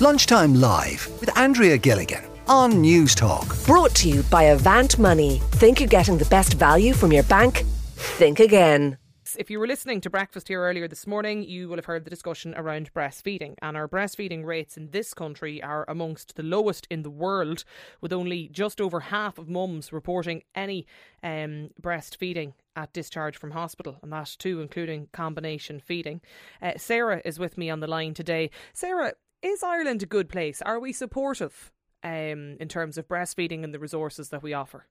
Lunchtime 0.00 0.54
Live 0.54 1.10
with 1.20 1.36
Andrea 1.36 1.76
Gilligan 1.76 2.24
on 2.48 2.80
News 2.80 3.14
Talk. 3.14 3.54
Brought 3.66 3.94
to 3.96 4.08
you 4.08 4.22
by 4.24 4.44
Avant 4.44 4.98
Money. 4.98 5.42
Think 5.50 5.78
you're 5.78 5.90
getting 5.90 6.16
the 6.16 6.24
best 6.24 6.54
value 6.54 6.94
from 6.94 7.12
your 7.12 7.22
bank? 7.24 7.64
Think 7.96 8.40
again. 8.40 8.96
If 9.36 9.50
you 9.50 9.60
were 9.60 9.66
listening 9.66 10.00
to 10.00 10.08
breakfast 10.08 10.48
here 10.48 10.62
earlier 10.62 10.88
this 10.88 11.06
morning, 11.06 11.42
you 11.42 11.68
will 11.68 11.76
have 11.76 11.84
heard 11.84 12.04
the 12.04 12.10
discussion 12.10 12.54
around 12.56 12.94
breastfeeding. 12.94 13.56
And 13.60 13.76
our 13.76 13.86
breastfeeding 13.86 14.42
rates 14.42 14.78
in 14.78 14.90
this 14.90 15.12
country 15.12 15.62
are 15.62 15.84
amongst 15.86 16.34
the 16.34 16.42
lowest 16.42 16.86
in 16.88 17.02
the 17.02 17.10
world, 17.10 17.64
with 18.00 18.10
only 18.10 18.48
just 18.48 18.80
over 18.80 19.00
half 19.00 19.36
of 19.36 19.50
mums 19.50 19.92
reporting 19.92 20.44
any 20.54 20.86
um, 21.22 21.72
breastfeeding 21.80 22.54
at 22.74 22.94
discharge 22.94 23.36
from 23.36 23.50
hospital, 23.50 23.98
and 24.02 24.10
that 24.14 24.34
too 24.38 24.62
including 24.62 25.08
combination 25.12 25.78
feeding. 25.78 26.22
Uh, 26.62 26.72
Sarah 26.78 27.20
is 27.22 27.38
with 27.38 27.58
me 27.58 27.68
on 27.68 27.80
the 27.80 27.86
line 27.86 28.14
today. 28.14 28.50
Sarah, 28.72 29.12
is 29.42 29.62
Ireland 29.62 30.02
a 30.02 30.06
good 30.06 30.28
place? 30.28 30.62
Are 30.62 30.78
we 30.78 30.92
supportive 30.92 31.72
um, 32.02 32.56
in 32.60 32.68
terms 32.68 32.98
of 32.98 33.08
breastfeeding 33.08 33.64
and 33.64 33.74
the 33.74 33.78
resources 33.78 34.28
that 34.30 34.42
we 34.42 34.52
offer? 34.52 34.86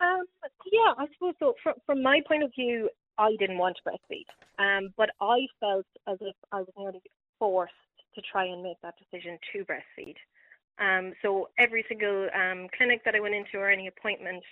Um, 0.00 0.24
yeah, 0.70 0.94
I 0.98 1.06
suppose 1.14 1.34
so. 1.38 1.54
From, 1.62 1.74
from 1.86 2.02
my 2.02 2.20
point 2.26 2.42
of 2.42 2.50
view, 2.54 2.90
I 3.18 3.36
didn't 3.38 3.58
want 3.58 3.76
to 3.76 3.90
breastfeed, 3.90 4.26
um, 4.58 4.92
but 4.96 5.10
I 5.20 5.46
felt 5.60 5.86
as 6.08 6.18
if 6.20 6.34
I 6.50 6.60
was 6.60 6.72
nearly 6.76 7.02
forced 7.38 7.72
to 8.14 8.22
try 8.30 8.44
and 8.44 8.62
make 8.62 8.80
that 8.82 8.94
decision 8.98 9.38
to 9.52 9.64
breastfeed. 9.64 10.16
Um, 10.78 11.12
so 11.22 11.48
every 11.58 11.84
single 11.88 12.28
um, 12.34 12.68
clinic 12.76 13.04
that 13.04 13.14
I 13.14 13.20
went 13.20 13.34
into 13.34 13.58
or 13.58 13.70
any 13.70 13.86
appointment, 13.86 14.42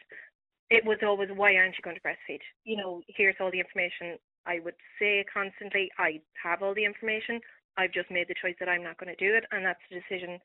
it 0.70 0.84
was 0.84 0.98
always, 1.03 1.31
why 1.34 1.57
aren't 1.57 1.77
you 1.77 1.83
going 1.83 1.97
to 1.97 2.03
breastfeed? 2.03 2.41
You 2.65 2.77
know, 2.77 3.03
here's 3.09 3.37
all 3.41 3.51
the 3.51 3.59
information. 3.59 4.19
I 4.47 4.61
would 4.61 4.75
say 4.98 5.25
constantly, 5.33 5.91
I 5.98 6.20
have 6.43 6.62
all 6.62 6.75
the 6.75 6.84
information. 6.84 7.41
I've 7.77 7.92
just 7.92 8.10
made 8.10 8.29
the 8.29 8.34
choice 8.41 8.56
that 8.60 8.69
I'm 8.69 8.83
not 8.83 8.98
going 8.98 9.15
to 9.15 9.24
do 9.24 9.34
it, 9.34 9.45
and 9.52 9.65
that's 9.65 9.80
the 9.91 10.01
decision 10.01 10.38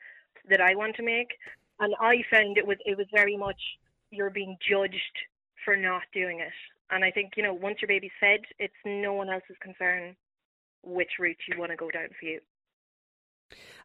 that 0.49 0.61
I 0.61 0.75
want 0.75 0.95
to 0.97 1.03
make. 1.03 1.33
And 1.79 1.93
I 1.99 2.23
found 2.31 2.57
it 2.57 2.65
was 2.65 2.77
it 2.85 2.97
was 2.97 3.07
very 3.13 3.35
much 3.35 3.59
you're 4.11 4.29
being 4.29 4.57
judged 4.67 5.17
for 5.63 5.75
not 5.75 6.03
doing 6.13 6.39
it. 6.39 6.53
And 6.91 7.03
I 7.03 7.11
think, 7.11 7.33
you 7.35 7.43
know, 7.43 7.53
once 7.53 7.77
your 7.81 7.87
baby's 7.87 8.11
fed, 8.19 8.41
it's 8.59 8.73
no 8.85 9.13
one 9.13 9.29
else's 9.29 9.57
concern 9.59 10.15
which 10.83 11.13
route 11.19 11.37
you 11.49 11.59
want 11.59 11.71
to 11.71 11.75
go 11.75 11.89
down 11.89 12.09
for 12.19 12.25
you. 12.27 12.39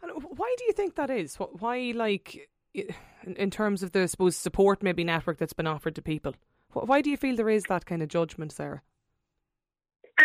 And 0.03 0.22
why 0.37 0.55
do 0.59 0.65
you 0.65 0.72
think 0.72 0.97
that 0.97 1.11
is? 1.11 1.37
Why, 1.37 1.93
like, 1.95 2.50
in 2.75 3.50
terms 3.50 3.83
of 3.83 3.93
the, 3.93 4.03
I 4.03 4.06
suppose, 4.06 4.37
support 4.37 4.83
maybe 4.83 5.03
network 5.03 5.39
that's 5.39 5.55
been 5.55 5.67
offered 5.67 5.95
to 5.97 6.03
people? 6.03 6.34
Why 6.72 7.00
do 7.00 7.11
you 7.11 7.17
feel 7.17 7.37
there 7.37 7.48
is 7.48 7.65
that 7.65 7.87
kind 7.87 8.03
of 8.03 8.09
judgment, 8.09 8.53
Sarah? 8.53 8.83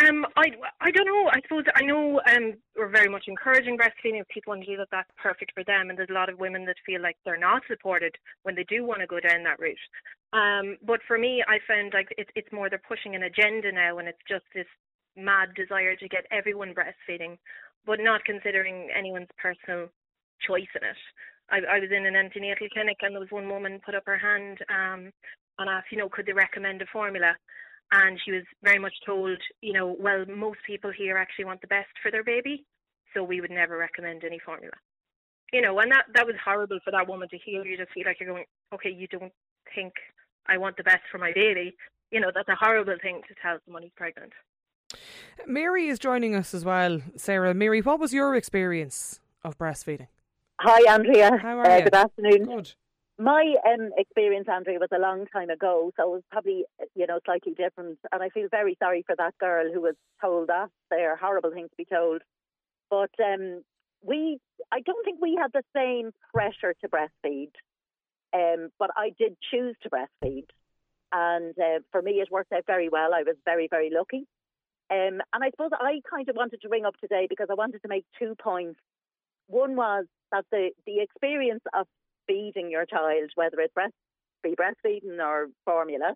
Um, 0.01 0.25
I, 0.35 0.51
I 0.81 0.91
don't 0.91 1.05
know. 1.05 1.29
I 1.31 1.39
suppose 1.43 1.63
I 1.75 1.83
know 1.83 2.19
um, 2.29 2.53
we're 2.75 2.89
very 2.89 3.07
much 3.07 3.25
encouraging 3.27 3.77
breastfeeding. 3.77 4.19
If 4.19 4.27
people 4.27 4.51
want 4.51 4.63
to 4.63 4.71
do 4.71 4.77
that, 4.77 4.87
that's 4.91 5.09
perfect 5.21 5.51
for 5.53 5.63
them. 5.63 5.89
And 5.89 5.97
there's 5.97 6.09
a 6.09 6.13
lot 6.13 6.29
of 6.29 6.39
women 6.39 6.65
that 6.65 6.75
feel 6.85 7.01
like 7.01 7.17
they're 7.23 7.37
not 7.37 7.61
supported 7.67 8.15
when 8.43 8.55
they 8.55 8.65
do 8.65 8.83
want 8.83 9.01
to 9.01 9.07
go 9.07 9.19
down 9.19 9.43
that 9.43 9.59
route. 9.59 9.77
Um, 10.33 10.77
but 10.85 10.99
for 11.07 11.17
me, 11.17 11.43
I 11.47 11.59
found 11.67 11.93
like 11.93 12.13
it, 12.17 12.27
it's 12.35 12.51
more 12.51 12.69
they're 12.69 12.81
pushing 12.87 13.15
an 13.15 13.23
agenda 13.23 13.71
now, 13.71 13.99
and 13.99 14.07
it's 14.07 14.25
just 14.27 14.43
this 14.53 14.67
mad 15.15 15.49
desire 15.55 15.95
to 15.95 16.09
get 16.09 16.25
everyone 16.31 16.73
breastfeeding, 16.73 17.37
but 17.85 17.99
not 18.01 18.25
considering 18.25 18.89
anyone's 18.97 19.29
personal 19.37 19.87
choice 20.45 20.67
in 20.75 20.83
it. 20.83 20.97
I, 21.49 21.77
I 21.77 21.79
was 21.79 21.89
in 21.95 22.05
an 22.05 22.15
antenatal 22.15 22.67
clinic, 22.73 22.97
and 23.01 23.13
there 23.13 23.21
was 23.21 23.31
one 23.31 23.47
woman 23.47 23.79
put 23.85 23.95
up 23.95 24.03
her 24.07 24.17
hand 24.17 24.59
um, 24.69 25.11
and 25.59 25.69
asked, 25.69 25.91
you 25.91 25.97
know, 25.97 26.09
could 26.09 26.25
they 26.25 26.33
recommend 26.33 26.81
a 26.81 26.85
formula? 26.91 27.33
And 27.91 28.19
she 28.23 28.31
was 28.31 28.43
very 28.63 28.79
much 28.79 28.93
told, 29.05 29.37
you 29.61 29.73
know, 29.73 29.95
well, 29.99 30.25
most 30.27 30.59
people 30.65 30.91
here 30.91 31.17
actually 31.17 31.45
want 31.45 31.61
the 31.61 31.67
best 31.67 31.89
for 32.01 32.11
their 32.11 32.23
baby, 32.23 32.65
so 33.13 33.23
we 33.23 33.41
would 33.41 33.51
never 33.51 33.77
recommend 33.77 34.23
any 34.23 34.39
formula. 34.39 34.73
You 35.53 35.61
know, 35.61 35.77
and 35.79 35.91
that 35.91 36.05
that 36.13 36.25
was 36.25 36.35
horrible 36.43 36.79
for 36.83 36.91
that 36.91 37.07
woman 37.07 37.29
to 37.29 37.37
hear. 37.37 37.63
You 37.63 37.77
just 37.77 37.91
feel 37.91 38.03
like 38.05 38.19
you're 38.19 38.29
going, 38.29 38.45
okay, 38.73 38.89
you 38.89 39.07
don't 39.07 39.31
think 39.73 39.93
I 40.47 40.57
want 40.57 40.77
the 40.77 40.83
best 40.83 41.03
for 41.11 41.17
my 41.17 41.31
baby. 41.33 41.75
You 42.11 42.19
know, 42.19 42.31
that's 42.33 42.49
a 42.49 42.55
horrible 42.55 42.95
thing 43.01 43.21
to 43.27 43.35
tell 43.41 43.57
someone 43.65 43.83
who's 43.83 43.91
pregnant. 43.95 44.33
Mary 45.47 45.87
is 45.87 45.99
joining 45.99 46.35
us 46.35 46.53
as 46.53 46.65
well. 46.65 47.01
Sarah, 47.15 47.53
Mary, 47.53 47.81
what 47.81 47.99
was 47.99 48.13
your 48.13 48.35
experience 48.35 49.19
of 49.43 49.57
breastfeeding? 49.57 50.07
Hi, 50.61 50.93
Andrea. 50.93 51.37
How 51.37 51.59
are 51.59 51.65
uh, 51.65 51.77
you? 51.77 51.83
Good 51.83 51.95
afternoon. 51.95 52.43
Good. 52.45 52.73
My 53.17 53.55
um, 53.65 53.91
experience, 53.97 54.47
Andrea, 54.51 54.77
was 54.77 54.89
a 54.93 54.99
long 54.99 55.25
time 55.31 55.49
ago, 55.49 55.91
so 55.95 56.03
it 56.03 56.15
was 56.15 56.23
probably, 56.29 56.65
you 56.95 57.07
know, 57.07 57.19
slightly 57.23 57.53
different. 57.53 57.97
And 58.11 58.21
I 58.21 58.27
feel 58.29 58.47
very 58.51 58.75
sorry 58.77 59.03
for 59.07 59.15
that 59.17 59.37
girl 59.37 59.71
who 59.73 59.81
was 59.81 59.95
told 60.19 60.49
that. 60.49 60.69
They're 60.89 61.15
horrible 61.15 61.51
things 61.51 61.69
to 61.69 61.77
be 61.77 61.85
told. 61.85 62.23
But 62.89 63.11
um, 63.23 63.63
we, 64.01 64.39
I 64.71 64.81
don't 64.81 65.03
think 65.05 65.19
we 65.21 65.39
had 65.41 65.51
the 65.53 65.63
same 65.73 66.11
pressure 66.33 66.75
to 66.81 66.89
breastfeed. 66.89 67.51
Um, 68.33 68.69
but 68.77 68.89
I 68.97 69.11
did 69.17 69.37
choose 69.49 69.77
to 69.83 69.89
breastfeed. 69.89 70.47
And 71.13 71.57
uh, 71.57 71.79
for 71.93 72.01
me, 72.01 72.13
it 72.13 72.29
worked 72.29 72.51
out 72.51 72.65
very 72.67 72.89
well. 72.89 73.13
I 73.13 73.23
was 73.23 73.37
very, 73.45 73.69
very 73.69 73.91
lucky. 73.95 74.27
Um, 74.91 75.21
and 75.33 75.41
I 75.41 75.51
suppose 75.51 75.71
I 75.73 76.01
kind 76.09 76.27
of 76.27 76.35
wanted 76.35 76.61
to 76.61 76.69
ring 76.69 76.85
up 76.85 76.97
today 76.99 77.27
because 77.29 77.47
I 77.49 77.55
wanted 77.55 77.81
to 77.83 77.87
make 77.87 78.05
two 78.19 78.35
points. 78.35 78.79
One 79.47 79.77
was 79.77 80.05
that 80.33 80.45
the, 80.51 80.71
the 80.85 80.99
experience 80.99 81.63
of 81.73 81.87
feeding 82.27 82.71
your 82.71 82.85
child, 82.85 83.31
whether 83.35 83.59
it's 83.59 83.73
breast, 83.73 83.93
be 84.43 84.55
breastfeeding 84.55 85.19
or 85.19 85.47
formula, 85.65 86.13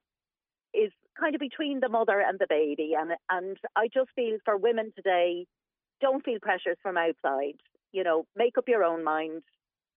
is 0.74 0.92
kind 1.20 1.36
of 1.36 1.40
between 1.40 1.80
the 1.80 1.90
mother 1.90 2.22
and 2.22 2.40
the 2.40 2.48
baby. 2.50 2.94
And 3.00 3.12
and 3.30 3.58
I 3.76 3.88
just 3.94 4.10
feel 4.16 4.38
for 4.46 4.58
women 4.58 4.92
today, 4.96 5.46
don't 6.02 6.24
feel 6.24 6.40
pressures 6.42 6.78
from 6.82 6.98
outside. 6.98 7.56
You 7.92 8.04
know, 8.04 8.26
make 8.36 8.58
up 8.58 8.68
your 8.68 8.84
own 8.84 9.04
mind. 9.04 9.42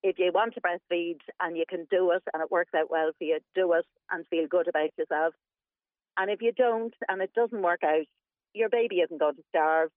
If 0.02 0.18
you 0.18 0.32
want 0.34 0.54
to 0.54 0.60
breastfeed 0.60 1.18
and 1.40 1.56
you 1.56 1.64
can 1.68 1.86
do 1.90 2.10
it 2.10 2.22
and 2.32 2.42
it 2.42 2.50
works 2.50 2.72
out 2.74 2.90
well 2.90 3.12
for 3.16 3.24
you, 3.24 3.38
do 3.54 3.72
it 3.74 3.86
and 4.10 4.26
feel 4.28 4.46
good 4.50 4.66
about 4.66 4.90
yourself. 4.98 5.34
And 6.16 6.30
if 6.30 6.42
you 6.42 6.52
don't 6.52 6.94
and 7.08 7.22
it 7.22 7.32
doesn't 7.34 7.62
work 7.62 7.80
out, 7.84 8.06
your 8.52 8.68
baby 8.68 8.96
isn't 8.96 9.20
going 9.20 9.36
to 9.36 9.42
starve. 9.48 9.90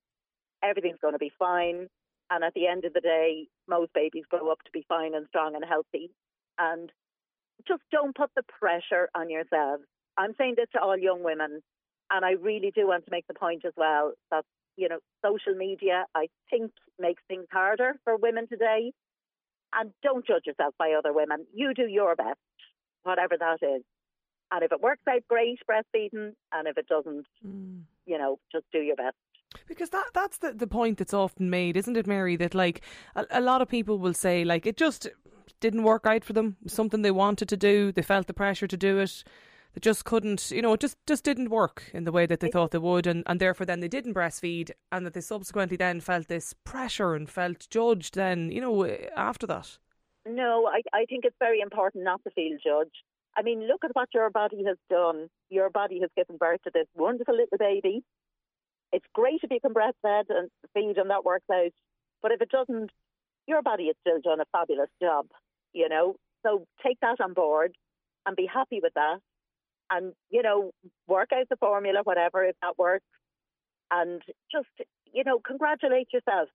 Everything's 0.64 1.00
going 1.02 1.14
to 1.14 1.20
be 1.20 1.32
fine. 1.40 1.88
And 2.30 2.44
at 2.44 2.54
the 2.56 2.68
end 2.68 2.86
of 2.86 2.94
the 2.94 3.02
day, 3.02 3.48
most 3.68 3.94
babies 3.94 4.24
grow 4.30 4.52
up 4.52 4.64
to 4.66 4.72
be 4.72 4.86
fine 4.88 5.14
and 5.14 5.28
strong 5.28 5.56
and 5.56 5.64
healthy. 5.64 6.10
And 6.58 6.92
just 7.68 7.84
don't 7.92 8.16
put 8.16 8.32
the 8.36 8.44
pressure 8.60 9.10
on 9.16 9.30
yourselves. 9.30 9.84
I'm 10.18 10.34
saying 10.38 10.56
this 10.58 10.68
to 10.74 10.82
all 10.82 10.98
young 10.98 11.24
women, 11.24 11.62
and 12.10 12.26
I 12.26 12.32
really 12.32 12.72
do 12.74 12.88
want 12.88 13.06
to 13.06 13.12
make 13.12 13.28
the 13.28 13.34
point 13.34 13.64
as 13.66 13.74
well 13.76 14.14
that, 14.32 14.46
you 14.78 14.90
know, 14.90 15.00
social 15.24 15.56
media, 15.56 16.06
I 16.16 16.28
think, 16.50 16.72
makes 17.00 17.22
things 17.28 17.46
harder 17.52 17.94
for 18.04 18.18
women 18.18 18.48
today. 18.48 18.92
And 19.74 19.92
don't 20.04 20.26
judge 20.26 20.46
yourself 20.46 20.74
by 20.80 20.94
other 20.98 21.12
women. 21.14 21.46
You 21.54 21.74
do 21.74 21.88
your 21.88 22.16
best, 22.16 22.40
whatever 23.04 23.36
that 23.38 23.58
is. 23.62 23.84
And 24.52 24.64
if 24.64 24.72
it 24.72 24.82
works 24.82 25.02
out, 25.10 25.22
great, 25.28 25.60
breastfeeding. 25.70 26.34
And 26.54 26.68
if 26.68 26.78
it 26.78 26.88
doesn't, 26.88 27.26
mm. 27.46 27.82
you 28.06 28.18
know, 28.18 28.40
just 28.52 28.66
do 28.72 28.80
your 28.80 28.96
best. 28.96 29.16
Because 29.68 29.90
that 29.92 30.06
that's 30.14 30.38
the, 30.38 30.54
the 30.54 30.68
point 30.68 30.98
that's 30.98 31.14
often 31.14 31.50
made, 31.50 31.78
isn't 31.78 31.98
it, 31.98 32.08
Mary? 32.08 32.36
That 32.36 32.56
like 32.56 32.82
a, 33.16 33.26
a 33.32 33.42
lot 33.42 33.62
of 33.62 33.70
people 33.70 33.98
will 34.00 34.14
say 34.14 34.44
like 34.44 34.66
it 34.66 34.78
just 34.78 35.08
didn't 35.60 35.84
work 35.84 36.06
out 36.06 36.24
for 36.24 36.34
them. 36.34 36.58
Something 36.68 37.02
they 37.02 37.12
wanted 37.12 37.50
to 37.50 37.58
do, 37.58 37.92
they 37.92 38.02
felt 38.02 38.28
the 38.28 38.34
pressure 38.34 38.68
to 38.68 38.78
do 38.78 39.00
it. 39.00 39.24
They 39.74 39.80
just 39.82 40.06
couldn't, 40.06 40.52
you 40.52 40.62
know, 40.62 40.74
it 40.74 40.80
just 40.80 40.98
just 41.06 41.24
didn't 41.24 41.50
work 41.50 41.92
in 41.94 42.06
the 42.06 42.12
way 42.12 42.26
that 42.26 42.40
they 42.40 42.50
thought 42.50 42.72
they 42.72 42.78
would, 42.78 43.08
and, 43.08 43.24
and 43.26 43.40
therefore 43.40 43.66
then 43.66 43.82
they 43.82 43.90
didn't 43.90 44.14
breastfeed, 44.14 44.72
and 44.92 45.06
that 45.06 45.14
they 45.14 45.22
subsequently 45.22 45.78
then 45.78 46.00
felt 46.00 46.28
this 46.28 46.54
pressure 46.64 47.14
and 47.14 47.30
felt 47.30 47.68
judged. 47.70 48.16
Then, 48.16 48.52
you 48.52 48.62
know, 48.62 48.86
after 49.16 49.46
that. 49.48 49.78
No, 50.26 50.68
I 50.68 50.82
I 50.94 51.06
think 51.06 51.26
it's 51.26 51.36
very 51.40 51.60
important 51.60 52.04
not 52.04 52.24
to 52.24 52.32
feel 52.32 52.58
judged. 52.64 53.04
I 53.38 53.42
mean, 53.42 53.68
look 53.68 53.84
at 53.84 53.92
what 53.94 54.10
your 54.14 54.30
body 54.30 54.64
has 54.66 54.78
done. 54.90 55.30
Your 55.50 55.70
body 55.70 56.00
has 56.00 56.10
given 56.16 56.38
birth 56.38 56.62
to 56.64 56.72
this 56.74 56.88
wonderful 56.96 57.36
little 57.36 57.58
baby 57.58 58.02
it's 58.92 59.06
great 59.14 59.42
if 59.44 59.52
you 59.52 59.60
can 59.60 59.74
breastfeed 59.74 60.26
and 60.30 60.50
feed 60.74 60.98
and 60.98 61.10
that 61.10 61.26
works 61.26 61.46
out. 61.52 61.72
But 62.22 62.32
if 62.32 62.42
it 62.42 62.50
doesn't, 62.50 62.92
your 63.48 63.62
body 63.62 63.88
has 63.88 63.96
still 64.02 64.22
done 64.22 64.40
a 64.40 64.46
fabulous 64.52 64.90
job, 65.02 65.28
you 65.74 65.90
know. 65.90 66.16
So 66.46 66.66
take 66.86 67.00
that 67.02 67.22
on 67.22 67.34
board 67.34 67.76
and 68.26 68.36
be 68.36 68.48
happy 68.52 68.80
with 68.82 68.94
that. 68.96 69.20
And, 69.92 70.14
you 70.30 70.42
know, 70.42 70.72
work 71.08 71.30
out 71.34 71.48
the 71.50 71.58
formula, 71.58 72.02
whatever, 72.04 72.44
if 72.44 72.56
that 72.62 72.78
works. 72.78 73.06
And 73.92 74.22
just, 74.52 74.68
you 75.14 75.24
know, 75.24 75.40
congratulate 75.46 76.08
yourself. 76.12 76.50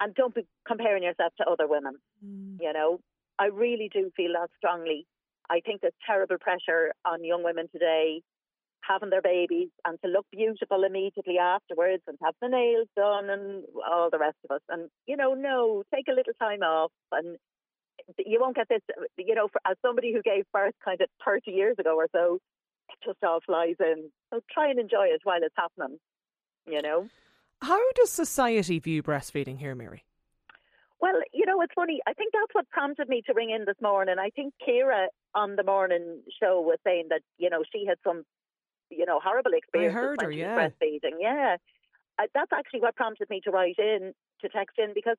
And 0.00 0.14
don't 0.14 0.34
be 0.34 0.46
comparing 0.66 1.02
yourself 1.02 1.32
to 1.38 1.46
other 1.46 1.66
women. 1.66 1.96
Mm. 2.24 2.58
You 2.60 2.72
know, 2.72 3.00
I 3.38 3.46
really 3.46 3.90
do 3.92 4.10
feel 4.16 4.32
that 4.34 4.48
strongly. 4.56 5.06
I 5.50 5.60
think 5.60 5.80
there's 5.80 5.94
terrible 6.06 6.36
pressure 6.38 6.92
on 7.04 7.24
young 7.24 7.44
women 7.44 7.68
today 7.70 8.22
having 8.80 9.10
their 9.10 9.22
babies 9.22 9.68
and 9.84 9.98
to 10.04 10.10
look 10.10 10.26
beautiful 10.30 10.84
immediately 10.84 11.38
afterwards 11.38 12.02
and 12.06 12.18
have 12.22 12.34
the 12.40 12.48
nails 12.48 12.88
done 12.96 13.30
and 13.30 13.64
all 13.88 14.10
the 14.10 14.18
rest 14.18 14.36
of 14.48 14.54
us. 14.54 14.62
And, 14.68 14.88
you 15.06 15.16
know, 15.16 15.34
no, 15.34 15.82
take 15.94 16.06
a 16.08 16.14
little 16.14 16.34
time 16.40 16.62
off 16.62 16.92
and 17.12 17.36
you 18.18 18.38
won't 18.40 18.56
get 18.56 18.68
this, 18.68 18.82
you 19.18 19.34
know, 19.34 19.48
for, 19.48 19.60
as 19.68 19.76
somebody 19.82 20.12
who 20.12 20.22
gave 20.22 20.44
birth 20.52 20.74
kind 20.84 21.00
of 21.00 21.08
30 21.24 21.50
years 21.50 21.76
ago 21.78 21.96
or 21.96 22.08
so, 22.12 22.38
it 22.90 22.98
just 23.04 23.18
all 23.24 23.40
flies 23.44 23.76
in. 23.80 24.10
So 24.32 24.40
try 24.52 24.70
and 24.70 24.78
enjoy 24.78 25.06
it 25.06 25.20
while 25.24 25.40
it's 25.42 25.54
happening, 25.56 25.98
you 26.66 26.82
know. 26.82 27.08
How 27.62 27.80
does 27.92 28.12
society 28.12 28.78
view 28.78 29.02
breastfeeding 29.02 29.58
here, 29.58 29.74
Mary? 29.74 30.04
Well, 31.00 31.20
you 31.32 31.44
know, 31.46 31.60
it's 31.60 31.72
funny. 31.74 32.00
I 32.06 32.12
think 32.14 32.32
that's 32.32 32.54
what 32.54 32.68
prompted 32.70 33.08
me 33.08 33.22
to 33.26 33.34
ring 33.34 33.50
in 33.50 33.64
this 33.66 33.76
morning. 33.82 34.16
I 34.18 34.30
think 34.30 34.54
Ciara 34.64 35.08
on 35.34 35.56
the 35.56 35.62
morning 35.62 36.22
show 36.40 36.60
was 36.60 36.78
saying 36.84 37.08
that, 37.10 37.20
you 37.38 37.50
know, 37.50 37.62
she 37.72 37.84
had 37.86 37.98
some, 38.04 38.24
you 38.90 39.06
know, 39.06 39.20
horrible 39.22 39.52
experiences 39.54 39.96
I 39.96 40.00
heard 40.00 40.22
her, 40.22 40.30
yeah. 40.30 40.56
breastfeeding. 40.56 41.18
Yeah. 41.20 41.56
Uh, 42.18 42.26
that's 42.34 42.52
actually 42.52 42.80
what 42.80 42.96
prompted 42.96 43.28
me 43.28 43.40
to 43.44 43.50
write 43.50 43.78
in, 43.78 44.14
to 44.40 44.48
text 44.48 44.78
in, 44.78 44.92
because, 44.94 45.16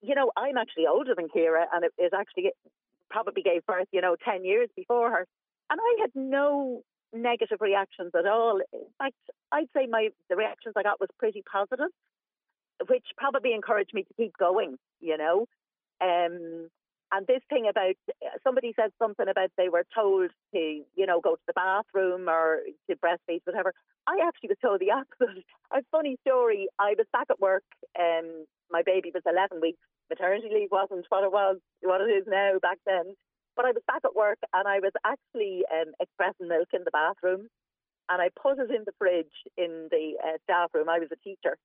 you 0.00 0.14
know, 0.14 0.30
I'm 0.36 0.56
actually 0.56 0.86
older 0.86 1.14
than 1.14 1.28
Ciara 1.32 1.66
and 1.72 1.84
it 1.84 1.92
is 1.98 2.12
actually 2.16 2.52
probably 3.10 3.42
gave 3.42 3.66
birth, 3.66 3.88
you 3.92 4.00
know, 4.00 4.16
10 4.24 4.44
years 4.44 4.68
before 4.76 5.10
her. 5.10 5.26
And 5.70 5.80
I 5.80 5.96
had 6.00 6.10
no 6.14 6.82
negative 7.12 7.58
reactions 7.60 8.12
at 8.18 8.26
all. 8.26 8.60
In 8.72 8.86
fact, 8.98 9.14
I'd 9.50 9.68
say 9.76 9.86
my 9.86 10.08
the 10.28 10.36
reactions 10.36 10.74
I 10.76 10.82
got 10.82 11.00
was 11.00 11.10
pretty 11.18 11.42
positive, 11.50 11.90
which 12.88 13.04
probably 13.16 13.52
encouraged 13.54 13.92
me 13.94 14.02
to 14.02 14.14
keep 14.14 14.36
going, 14.38 14.76
you 15.00 15.16
know. 15.16 15.46
Um, 16.00 16.68
and 17.12 17.26
this 17.26 17.42
thing 17.50 17.68
about 17.68 17.94
somebody 18.42 18.72
said 18.74 18.90
something 18.98 19.28
about 19.28 19.50
they 19.56 19.68
were 19.68 19.84
told 19.94 20.30
to, 20.54 20.58
you 20.96 21.06
know, 21.06 21.20
go 21.20 21.36
to 21.36 21.46
the 21.46 21.52
bathroom 21.52 22.28
or 22.28 22.60
to 22.88 22.96
breastfeed, 22.96 23.42
whatever. 23.44 23.74
I 24.08 24.24
actually 24.26 24.48
was 24.48 24.62
told 24.62 24.80
the 24.80 24.90
opposite. 24.96 25.44
A 25.72 25.82
funny 25.92 26.16
story. 26.26 26.68
I 26.78 26.94
was 26.96 27.06
back 27.12 27.26
at 27.30 27.40
work. 27.40 27.64
Um, 28.00 28.46
my 28.70 28.82
baby 28.82 29.12
was 29.12 29.22
11 29.26 29.60
weeks. 29.60 29.78
Maternity 30.08 30.48
leave 30.52 30.72
wasn't 30.72 31.06
what 31.10 31.24
it 31.24 31.32
was, 31.32 31.58
what 31.82 32.00
it 32.00 32.10
is 32.10 32.24
now 32.26 32.58
back 32.60 32.78
then. 32.86 33.14
But 33.56 33.66
I 33.66 33.72
was 33.72 33.82
back 33.86 34.00
at 34.04 34.16
work 34.16 34.38
and 34.54 34.66
I 34.66 34.80
was 34.80 34.92
actually 35.04 35.64
um, 35.68 35.92
expressing 36.00 36.48
milk 36.48 36.68
in 36.72 36.84
the 36.84 36.90
bathroom, 36.90 37.48
and 38.08 38.22
I 38.22 38.30
put 38.32 38.58
it 38.58 38.70
in 38.70 38.84
the 38.86 38.96
fridge 38.98 39.36
in 39.58 39.88
the 39.90 40.16
uh, 40.24 40.38
staff 40.44 40.70
room. 40.72 40.88
I 40.88 40.98
was 40.98 41.12
a 41.12 41.20
teacher, 41.20 41.58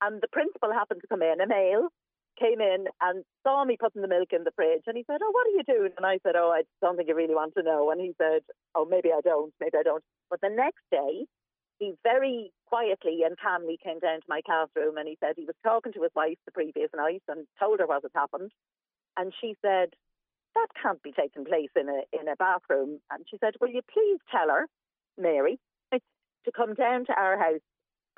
and 0.00 0.22
the 0.22 0.30
principal 0.30 0.72
happened 0.72 1.00
to 1.02 1.08
come 1.08 1.22
in, 1.22 1.40
a 1.40 1.46
male, 1.46 1.90
came 2.38 2.60
in 2.60 2.86
and 3.00 3.24
saw 3.42 3.64
me 3.64 3.76
putting 3.78 4.02
the 4.02 4.08
milk 4.08 4.30
in 4.32 4.44
the 4.44 4.52
fridge 4.56 4.84
and 4.86 4.96
he 4.96 5.04
said, 5.06 5.20
Oh, 5.22 5.30
what 5.30 5.46
are 5.46 5.56
you 5.56 5.62
doing? 5.66 5.92
And 5.96 6.06
I 6.06 6.18
said, 6.22 6.34
Oh, 6.36 6.50
I 6.50 6.62
don't 6.80 6.96
think 6.96 7.08
you 7.08 7.14
really 7.14 7.34
want 7.34 7.54
to 7.54 7.62
know. 7.62 7.90
And 7.90 8.00
he 8.00 8.14
said, 8.18 8.42
Oh, 8.74 8.84
maybe 8.84 9.10
I 9.12 9.20
don't, 9.20 9.52
maybe 9.60 9.78
I 9.78 9.82
don't. 9.82 10.02
But 10.30 10.40
the 10.40 10.50
next 10.50 10.82
day, 10.90 11.26
he 11.78 11.94
very 12.02 12.52
quietly 12.66 13.20
and 13.24 13.36
calmly 13.38 13.78
came 13.82 13.98
down 13.98 14.20
to 14.20 14.26
my 14.28 14.40
classroom 14.44 14.96
and 14.96 15.08
he 15.08 15.18
said 15.20 15.34
he 15.36 15.44
was 15.44 15.56
talking 15.64 15.92
to 15.92 16.02
his 16.02 16.12
wife 16.14 16.38
the 16.46 16.52
previous 16.52 16.90
night 16.96 17.22
and 17.28 17.46
told 17.58 17.80
her 17.80 17.86
what 17.86 18.02
had 18.02 18.14
happened. 18.14 18.52
And 19.16 19.32
she 19.40 19.54
said, 19.62 19.90
That 20.54 20.68
can't 20.80 21.02
be 21.02 21.12
taking 21.12 21.44
place 21.44 21.70
in 21.76 21.88
a 21.88 22.02
in 22.18 22.28
a 22.28 22.36
bathroom. 22.36 23.00
And 23.10 23.24
she 23.30 23.38
said, 23.38 23.54
Will 23.60 23.70
you 23.70 23.82
please 23.92 24.18
tell 24.30 24.48
her, 24.48 24.66
Mary, 25.18 25.58
to 26.44 26.52
come 26.52 26.74
down 26.74 27.06
to 27.06 27.12
our 27.12 27.38
house 27.38 27.64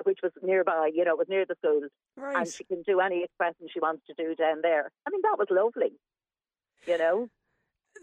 which 0.03 0.19
was 0.23 0.31
nearby, 0.41 0.89
you 0.93 1.03
know, 1.03 1.11
it 1.13 1.17
was 1.17 1.27
near 1.29 1.45
the 1.45 1.55
schools, 1.63 1.91
Right. 2.15 2.37
and 2.37 2.47
she 2.47 2.63
can 2.63 2.81
do 2.83 2.99
any 2.99 3.23
expression 3.23 3.67
she 3.71 3.79
wants 3.79 4.03
to 4.07 4.13
do 4.13 4.35
down 4.35 4.61
there. 4.61 4.91
I 5.05 5.09
mean, 5.09 5.21
that 5.23 5.37
was 5.37 5.47
lovely, 5.49 5.93
you 6.85 6.97
know. 6.97 7.27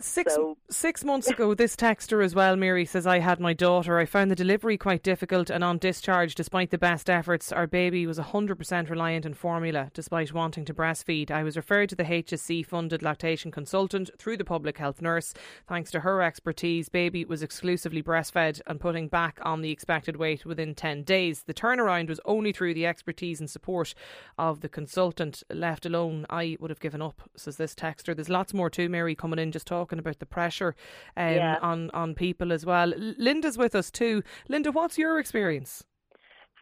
Six 0.01 0.35
So- 0.35 0.57
six 0.71 1.05
months 1.05 1.29
ago, 1.31 1.55
this 1.55 1.77
texter 1.77 2.25
as 2.25 2.35
well, 2.35 2.57
Mary 2.57 2.85
says, 2.85 3.07
I 3.07 3.21
had 3.21 3.39
my 3.41 3.53
daughter. 3.53 3.99
I 3.99 4.05
found 4.07 4.31
the 4.31 4.35
delivery 4.37 4.77
quite 4.77 5.03
difficult, 5.03 5.51
and 5.51 5.63
on 5.63 5.79
discharge, 5.79 6.35
despite 6.35 6.71
the 6.71 6.79
best 6.79 7.09
efforts, 7.09 7.53
our 7.53 7.67
baby 7.67 8.07
was 8.07 8.19
100% 8.19 8.91
reliant 8.91 9.25
on 9.25 9.35
formula, 9.35 9.91
despite 9.95 10.33
wanting 10.33 10.65
to 10.65 10.75
breastfeed. 10.75 11.31
I 11.31 11.43
was 11.45 11.57
referred 11.57 11.91
to 11.91 11.97
the 11.97 12.05
HSE 12.05 12.67
funded 12.67 13.03
lactation 13.03 13.51
consultant 13.51 14.11
through 14.19 14.37
the 14.37 14.45
public 14.45 14.79
health 14.79 15.01
nurse. 15.01 15.33
Thanks 15.69 15.91
to 15.93 16.01
her 16.01 16.23
expertise, 16.23 16.89
baby 16.89 17.25
was 17.25 17.43
exclusively 17.43 18.03
breastfed 18.03 18.61
and 18.67 18.81
putting 18.81 19.09
back 19.09 19.39
on 19.43 19.61
the 19.63 19.71
expected 19.71 20.17
weight 20.17 20.45
within 20.45 20.75
10 20.75 21.05
days. 21.05 21.45
The 21.47 21.55
turnaround 21.55 22.09
was 22.09 22.21
only 22.25 22.53
through 22.53 22.75
the 22.75 22.87
expertise 22.87 23.39
and 23.39 23.49
support 23.49 23.95
of 24.39 24.61
the 24.61 24.69
consultant. 24.69 25.43
Left 25.51 25.87
alone, 25.87 26.27
I 26.29 26.57
would 26.59 26.71
have 26.71 26.81
given 26.81 27.01
up, 27.03 27.31
says 27.37 27.57
this 27.57 27.75
texter. 27.75 28.15
There's 28.15 28.29
lots 28.29 28.53
more 28.53 28.71
too, 28.71 28.89
Mary, 28.89 29.15
coming 29.15 29.39
in 29.39 29.53
just 29.53 29.67
talking 29.67 29.84
about 29.93 30.19
the 30.19 30.27
pressure 30.27 30.75
um, 31.17 31.35
Yeah. 31.35 31.59
on, 31.61 31.91
on 31.91 32.15
people 32.15 32.53
as 32.53 32.65
well. 32.65 32.93
Linda's 32.97 33.59
with 33.59 33.75
us 33.75 33.91
too. 33.91 34.23
Linda, 34.49 34.73
what's 34.73 34.99
your 34.99 35.19
experience? 35.19 35.85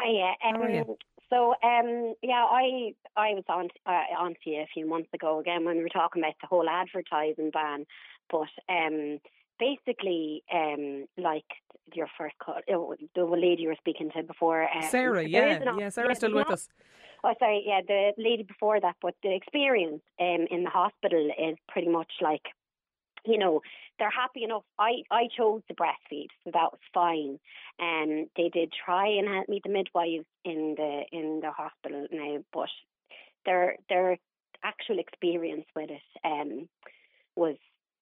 Hiya. 0.03 0.35
Um, 0.45 0.55
How 0.55 0.63
are 0.63 0.71
you? 0.71 0.97
So, 1.31 1.55
um, 1.63 2.15
yeah, 2.23 2.45
I 2.45 2.93
I 3.17 3.33
was 3.33 3.45
on 3.49 3.69
uh, 3.87 4.05
on 4.19 4.35
to 4.45 4.51
you 4.51 4.61
a 4.61 4.67
few 4.75 4.87
months 4.87 5.09
ago 5.15 5.41
again 5.41 5.65
when 5.65 5.77
we 5.77 5.83
were 5.83 5.89
talking 5.89 6.23
about 6.23 6.35
the 6.43 6.47
whole 6.47 6.69
advertising 6.69 7.51
ban, 7.51 7.87
but 8.31 8.49
um, 8.69 9.19
basically, 9.59 10.43
um, 10.53 11.07
like 11.17 11.47
your 11.95 12.09
first 12.19 12.35
call, 12.39 12.61
the 12.67 13.25
lady 13.25 13.63
you 13.63 13.69
were 13.69 13.77
speaking 13.77 14.11
to 14.15 14.23
before, 14.23 14.65
um, 14.65 14.83
Sarah, 14.91 15.27
yeah. 15.27 15.59
an 15.63 15.79
Yeah, 15.79 15.89
Sarah's 15.89 16.19
still 16.19 16.35
with 16.35 16.47
an 16.47 16.47
op- 16.49 16.53
us. 16.53 16.69
Oh, 17.25 17.35
sorry, 17.39 17.63
yeah, 17.65 17.81
the 17.87 18.13
lady 18.19 18.43
before 18.43 18.81
that, 18.81 18.97
but 19.01 19.15
the 19.23 19.33
experience 19.35 20.03
um, 20.21 20.47
in 20.51 20.65
the 20.65 20.71
hospital 20.71 21.31
is 21.39 21.57
pretty 21.69 21.89
much 21.89 22.11
like, 22.21 22.43
you 23.25 23.39
know, 23.39 23.61
they're 23.99 24.11
happy 24.11 24.45
enough. 24.45 24.65
I, 24.79 25.03
I 25.11 25.29
chose 25.37 25.63
to 25.69 25.75
breastfeed, 25.75 26.29
so 26.45 26.51
that 26.53 26.73
was 26.73 26.81
fine. 26.93 27.39
And 27.79 28.29
they 28.37 28.49
did 28.49 28.73
try 28.85 29.07
and 29.09 29.29
help 29.29 29.49
me, 29.49 29.61
the 29.63 29.71
midwives 29.71 30.27
in 30.45 30.75
the 30.77 31.03
in 31.13 31.41
the 31.43 31.51
hospital 31.51 32.07
now, 32.11 32.39
but 32.53 32.69
their 33.45 33.77
their 33.89 34.19
actual 34.65 34.99
experience 34.99 35.67
with 35.75 35.91
it 35.91 36.03
um, 36.25 36.69
was 37.37 37.57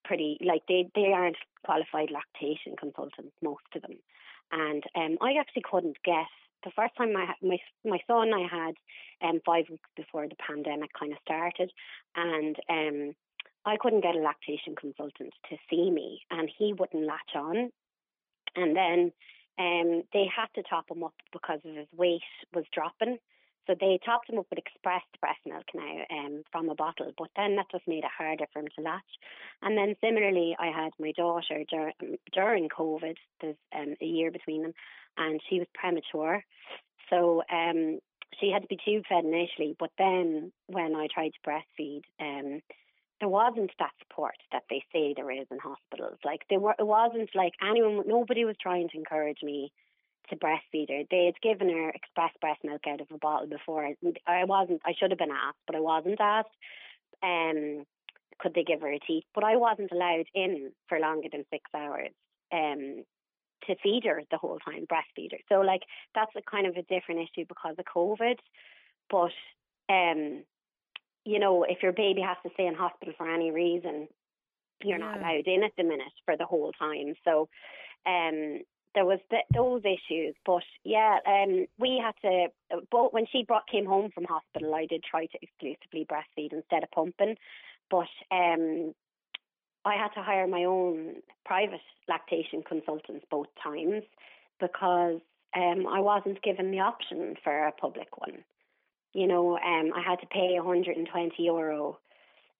pretty 0.05 0.39
like 0.45 0.63
they 0.69 0.89
they 0.95 1.13
aren't 1.13 1.37
qualified 1.65 2.11
lactation 2.11 2.77
consultants, 2.79 3.35
most 3.43 3.63
of 3.75 3.83
them, 3.83 3.99
and 4.53 4.83
um, 4.95 5.19
I 5.21 5.35
actually 5.39 5.63
couldn't 5.71 5.97
get 6.05 6.27
the 6.65 6.71
first 6.77 6.97
time 6.97 7.17
I 7.17 7.35
my 7.43 7.59
my 7.85 7.99
son 8.07 8.33
I 8.33 8.47
had 8.51 8.75
um 9.29 9.41
five 9.45 9.65
weeks 9.71 9.89
before 9.97 10.29
the 10.29 10.37
pandemic 10.37 10.91
kind 10.99 11.13
of 11.13 11.19
started, 11.25 11.71
and 12.17 12.57
um 12.69 13.15
I 13.65 13.77
couldn't 13.77 14.03
get 14.03 14.17
a 14.17 14.21
lactation 14.21 14.75
consultant 14.75 15.33
to 15.51 15.57
see 15.69 15.91
me, 15.91 16.23
and 16.31 16.51
he 16.59 16.73
wouldn't 16.73 17.07
latch 17.07 17.35
on, 17.35 17.71
and 18.57 18.77
then 18.77 19.13
um 19.59 20.03
they 20.13 20.27
had 20.35 20.47
to 20.55 20.63
top 20.63 20.91
him 20.91 21.05
up 21.05 21.15
because 21.33 21.61
of 21.65 21.75
his 21.75 21.89
weight 21.93 22.23
was 22.55 22.65
dropping. 22.73 23.19
So 23.67 23.77
they 23.79 24.01
topped 24.05 24.29
him 24.29 24.39
up 24.39 24.47
with 24.51 24.59
expressed 24.59 25.21
breast 25.21 25.39
milk 25.47 25.67
now 25.75 26.05
um, 26.11 26.43
from 26.51 26.71
a 26.71 26.75
bottle, 26.75 27.13
but 27.17 27.29
then 27.37 27.57
that 27.57 27.71
just 27.71 27.87
made 27.87 28.05
it 28.05 28.11
harder 28.17 28.47
for 28.53 28.61
him 28.61 28.69
to 28.77 28.83
latch. 28.83 29.03
And 29.63 29.77
then 29.77 29.95
similarly, 30.01 30.57
I 30.59 30.69
had 30.69 30.93
my 30.99 31.13
daughter 31.13 31.63
dur- 31.71 31.93
during 32.33 32.69
COVID. 32.69 33.17
There's 33.41 33.57
um, 33.73 33.95
a 34.01 34.05
year 34.05 34.31
between 34.33 34.63
them, 34.63 34.73
and 35.19 35.41
she 35.49 35.59
was 35.59 35.69
premature, 35.75 36.43
so 37.11 37.43
um, 37.53 38.01
she 38.41 38.51
had 38.51 38.63
to 38.63 38.69
be 38.69 38.79
tube 38.85 39.05
fed 39.09 39.25
initially. 39.25 39.77
But 39.79 39.91
then 39.99 40.53
when 40.67 40.95
I 40.97 41.07
tried 41.13 41.33
to 41.35 41.51
breastfeed, 41.51 42.03
um, 42.19 42.63
there 43.21 43.29
wasn't 43.29 43.71
that 43.79 43.93
support 43.99 44.37
that 44.53 44.65
they 44.71 44.83
say 44.93 45.15
there 45.15 45.31
is 45.31 45.47
in 45.51 45.59
hospitals. 45.59 46.19
Like 46.25 46.41
there 46.49 46.59
were, 46.59 46.75
it 46.79 46.87
wasn't 46.87 47.31
like 47.35 47.53
anyone. 47.63 48.03
Nobody 48.07 48.45
was 48.45 48.57
trying 48.61 48.89
to 48.89 48.99
encourage 48.99 49.43
me 49.43 49.73
to 50.31 50.37
breastfeed 50.37 50.89
her. 50.89 51.03
They 51.11 51.27
had 51.27 51.41
given 51.43 51.69
her 51.69 51.91
express 51.91 52.31
breast 52.41 52.61
milk 52.65 52.83
out 52.89 53.01
of 53.01 53.09
a 53.13 53.19
bottle 53.19 53.49
before. 53.49 53.87
I 54.27 54.45
wasn't. 54.45 54.81
I 54.85 54.95
should 54.99 55.11
have 55.11 55.19
been 55.19 55.31
asked, 55.31 55.59
but 55.67 55.77
I 55.77 55.81
wasn't 55.81 56.21
asked. 56.21 56.49
Um, 57.23 57.85
could 58.41 58.55
they 58.55 58.65
give 58.65 58.81
her 58.81 58.93
a 58.93 58.99
teat? 58.99 59.25
But 59.35 59.45
I 59.45 59.57
wasn't 59.57 59.93
allowed 59.93 60.27
in 60.35 60.73
for 60.89 60.99
longer 60.99 61.29
than 61.31 61.45
six 61.51 61.65
hours. 61.75 62.11
Um, 62.53 63.05
to 63.67 63.77
feed 63.83 64.05
her 64.07 64.23
the 64.31 64.39
whole 64.39 64.59
time, 64.59 64.87
breastfeed 64.87 65.33
her. 65.33 65.39
So 65.49 65.61
like 65.61 65.83
that's 66.15 66.33
a 66.37 66.51
kind 66.51 66.67
of 66.67 66.77
a 66.77 66.83
different 66.83 67.21
issue 67.21 67.45
because 67.47 67.77
of 67.79 67.85
COVID. 67.85 68.37
But 69.11 69.33
um, 69.93 70.45
you 71.31 71.39
know, 71.39 71.65
if 71.65 71.83
your 71.83 71.93
baby 71.93 72.21
has 72.21 72.37
to 72.43 72.51
stay 72.55 72.67
in 72.67 72.75
hospital 72.75 73.15
for 73.17 73.33
any 73.33 73.51
reason, 73.51 74.09
you're 74.83 74.99
not 74.99 75.19
allowed 75.19 75.47
in 75.47 75.63
at 75.63 75.73
the 75.77 75.85
minute 75.85 76.13
for 76.25 76.37
the 76.37 76.47
whole 76.47 76.73
time. 76.73 77.15
So 77.25 77.49
um 78.07 78.61
there 78.95 79.05
was 79.05 79.21
th- 79.31 79.45
those 79.55 79.83
issues, 79.85 80.35
but 80.45 80.65
yeah, 80.83 81.19
um, 81.27 81.67
we 81.79 82.03
had 82.05 82.15
to. 82.23 82.49
But 82.91 83.15
when 83.15 83.27
she 83.31 83.45
brought 83.45 83.69
came 83.69 83.87
home 83.87 84.11
from 84.13 84.25
hospital, 84.25 84.75
I 84.75 84.87
did 84.87 85.05
try 85.05 85.27
to 85.27 85.39
exclusively 85.41 86.07
breastfeed 86.11 86.53
instead 86.53 86.83
of 86.83 86.91
pumping, 86.91 87.37
but 87.89 88.09
um, 88.33 88.95
I 89.85 89.95
had 89.95 90.09
to 90.15 90.23
hire 90.23 90.47
my 90.47 90.65
own 90.65 91.17
private 91.45 91.81
lactation 92.09 92.63
consultants 92.67 93.25
both 93.31 93.47
times 93.63 94.03
because 94.59 95.21
um, 95.57 95.87
I 95.87 96.01
wasn't 96.01 96.43
given 96.43 96.71
the 96.71 96.81
option 96.81 97.37
for 97.43 97.67
a 97.67 97.73
public 97.73 98.19
one. 98.19 98.45
You 99.13 99.27
know, 99.27 99.57
um, 99.57 99.91
I 99.95 100.03
had 100.07 100.21
to 100.21 100.27
pay 100.27 100.55
120 100.55 101.43
euro 101.43 101.99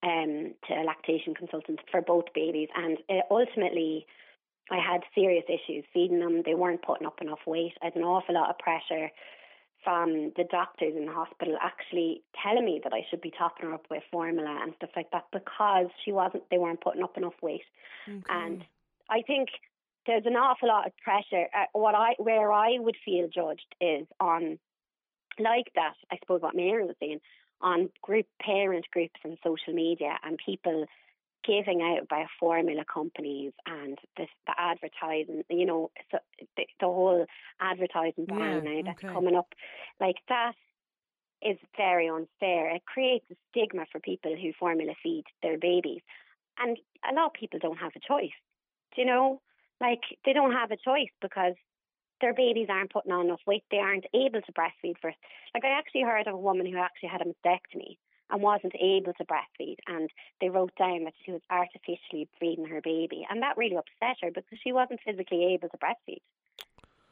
um, 0.03 0.55
to 0.67 0.75
a 0.75 0.85
lactation 0.85 1.35
consultant 1.35 1.81
for 1.91 2.01
both 2.03 2.25
babies, 2.35 2.69
and 2.75 2.99
uh, 3.09 3.23
ultimately, 3.31 4.07
I 4.71 4.79
had 4.79 5.03
serious 5.15 5.45
issues 5.49 5.85
feeding 5.93 6.21
them. 6.21 6.43
They 6.45 6.55
weren't 6.55 6.83
putting 6.83 7.07
up 7.07 7.21
enough 7.21 7.41
weight. 7.47 7.73
I 7.83 7.87
had 7.87 7.97
an 7.97 8.03
awful 8.03 8.35
lot 8.35 8.51
of 8.51 8.59
pressure 8.59 9.11
from 9.83 10.33
the 10.37 10.45
doctors 10.51 10.95
in 10.97 11.07
the 11.07 11.13
hospital 11.13 11.57
actually 11.63 12.23
telling 12.43 12.65
me 12.65 12.81
that 12.85 12.93
I 12.93 13.07
should 13.09 13.21
be 13.21 13.33
topping 13.37 13.67
her 13.67 13.75
up 13.75 13.87
with 13.91 14.03
formula 14.11 14.61
and 14.63 14.75
stuff 14.77 14.91
like 14.95 15.11
that 15.13 15.25
because 15.33 15.87
she 16.05 16.13
wasn't. 16.13 16.45
They 16.51 16.59
weren't 16.59 16.81
putting 16.81 17.03
up 17.03 17.17
enough 17.17 17.35
weight. 17.43 17.63
And 18.29 18.65
I 19.09 19.23
think 19.23 19.49
there's 20.07 20.27
an 20.27 20.37
awful 20.37 20.69
lot 20.69 20.87
of 20.87 20.93
pressure. 20.99 21.47
Uh, 21.55 21.67
what 21.73 21.95
I 21.95 22.15
where 22.19 22.53
I 22.53 22.79
would 22.79 22.97
feel 23.05 23.29
judged 23.29 23.75
is 23.81 24.07
on 24.19 24.59
like 25.43 25.71
that. 25.75 25.95
I 26.11 26.17
suppose 26.19 26.43
what 26.43 26.55
Mary 26.57 26.85
was 26.85 26.97
saying 27.01 27.21
on 27.61 27.91
group 28.03 28.27
parent 28.41 28.87
groups 28.91 29.21
and 29.25 29.39
social 29.45 29.75
media 29.75 30.17
and 30.25 30.39
people 30.45 30.87
giving 31.45 31.81
out 31.83 32.09
by 32.09 32.27
formula 32.39 32.85
companies 32.93 33.53
and 33.67 33.99
the, 34.17 34.27
the 34.47 34.55
advertising, 34.59 35.43
you 35.49 35.67
know, 35.67 35.91
so 36.11 36.19
the, 36.57 36.67
the 36.81 36.87
whole 36.87 37.25
advertising 37.61 38.27
ban 38.27 38.37
Yeah, 38.37 38.61
now 38.65 38.81
that's 38.85 38.99
okay. 38.99 39.09
coming 39.13 39.35
up, 39.35 39.55
like 40.01 40.17
that 40.29 40.53
is 41.43 41.57
very 41.77 42.09
unfair. 42.09 42.75
It 42.75 42.85
creates 42.85 43.25
a 43.31 43.37
stigma 43.51 43.87
for 43.91 44.01
people 44.01 44.37
who 44.37 44.53
formula 44.59 44.93
feed 45.03 45.25
their 45.43 45.59
babies, 45.59 46.03
and 46.59 46.77
a 47.11 47.15
lot 47.15 47.27
of 47.27 47.33
people 47.33 47.59
don't 47.59 47.79
have 47.79 47.93
a 47.97 48.01
choice. 48.01 48.37
Do 48.95 49.03
you 49.03 49.07
know? 49.07 49.41
Like 49.81 50.03
they 50.27 50.35
don't 50.35 50.53
have 50.53 50.71
a 50.71 50.77
choice 50.77 51.09
because 51.23 51.55
their 52.21 52.35
babies 52.35 52.69
aren't 52.71 52.93
putting 52.93 53.13
on 53.13 53.27
enough 53.27 53.41
weight. 53.47 53.65
They 53.71 53.79
aren't 53.79 54.07
able 54.15 54.41
to 54.43 54.53
breastfeed 54.53 54.99
for. 55.01 55.13
Like 55.55 55.65
I 55.65 55.79
actually 55.79 56.03
heard 56.03 56.27
of 56.27 56.35
a 56.35 56.39
woman 56.39 56.67
who 56.67 56.79
actually 56.79 57.09
had 57.09 57.23
a 57.23 57.25
mastectomy 57.25 57.97
and 58.31 58.43
wasn't 58.43 58.75
able 58.81 59.13
to 59.15 59.25
breastfeed, 59.25 59.79
and 59.89 60.09
they 60.41 60.49
wrote 60.49 60.73
down 60.77 61.05
that 61.05 61.15
she 61.25 61.33
was 61.33 61.41
artificially 61.51 62.29
feeding 62.39 62.67
her 62.67 62.81
baby, 62.81 63.27
and 63.29 63.43
that 63.43 63.57
really 63.57 63.77
upset 63.77 64.17
her 64.23 64.31
because 64.31 64.59
she 64.63 64.73
wasn't 64.73 65.01
physically 65.05 65.53
able 65.53 65.69
to 65.69 65.79
breastfeed. 65.79 66.23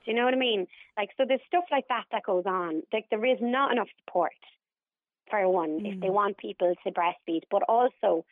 Do 0.04 0.12
you 0.12 0.14
know 0.14 0.24
what 0.24 0.34
I 0.34 0.38
mean? 0.38 0.66
Like, 0.96 1.10
so 1.16 1.24
there's 1.26 1.40
stuff 1.46 1.64
like 1.70 1.88
that 1.88 2.04
that 2.12 2.22
goes 2.22 2.44
on. 2.46 2.82
Like, 2.92 3.06
there 3.10 3.24
is 3.24 3.38
not 3.40 3.72
enough 3.72 3.88
support 3.98 4.32
for 5.28 5.46
one 5.48 5.84
if 5.84 6.00
they 6.00 6.08
want 6.08 6.38
people 6.38 6.72
to 6.84 6.90
breastfeed, 6.92 7.42
but 7.50 7.62
also, 7.68 8.24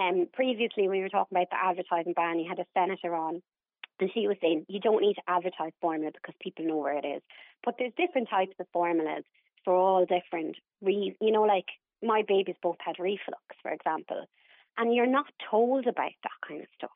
um, 0.00 0.26
previously 0.32 0.88
when 0.88 0.96
we 0.96 1.02
were 1.02 1.08
talking 1.08 1.36
about 1.36 1.50
the 1.50 1.62
advertising 1.62 2.14
ban, 2.14 2.40
you 2.40 2.48
had 2.48 2.58
a 2.58 2.66
senator 2.74 3.14
on, 3.14 3.42
and 4.02 4.10
she 4.12 4.26
was 4.26 4.36
saying 4.40 4.66
you 4.68 4.80
don't 4.80 5.00
need 5.00 5.14
to 5.14 5.22
advertise 5.28 5.72
formula 5.80 6.10
because 6.12 6.34
people 6.40 6.66
know 6.66 6.76
where 6.76 6.98
it 6.98 7.04
is. 7.04 7.22
But 7.64 7.76
there's 7.78 7.92
different 7.96 8.28
types 8.28 8.56
of 8.58 8.66
formulas 8.72 9.22
for 9.64 9.74
all 9.74 10.04
different 10.04 10.56
reasons. 10.82 11.16
You 11.20 11.30
know, 11.30 11.42
like 11.42 11.66
my 12.02 12.22
babies 12.26 12.56
both 12.60 12.78
had 12.80 12.96
reflux, 12.98 13.42
for 13.62 13.70
example, 13.70 14.24
and 14.76 14.92
you're 14.92 15.06
not 15.06 15.26
told 15.48 15.86
about 15.86 16.10
that 16.24 16.48
kind 16.48 16.62
of 16.62 16.66
stuff. 16.76 16.90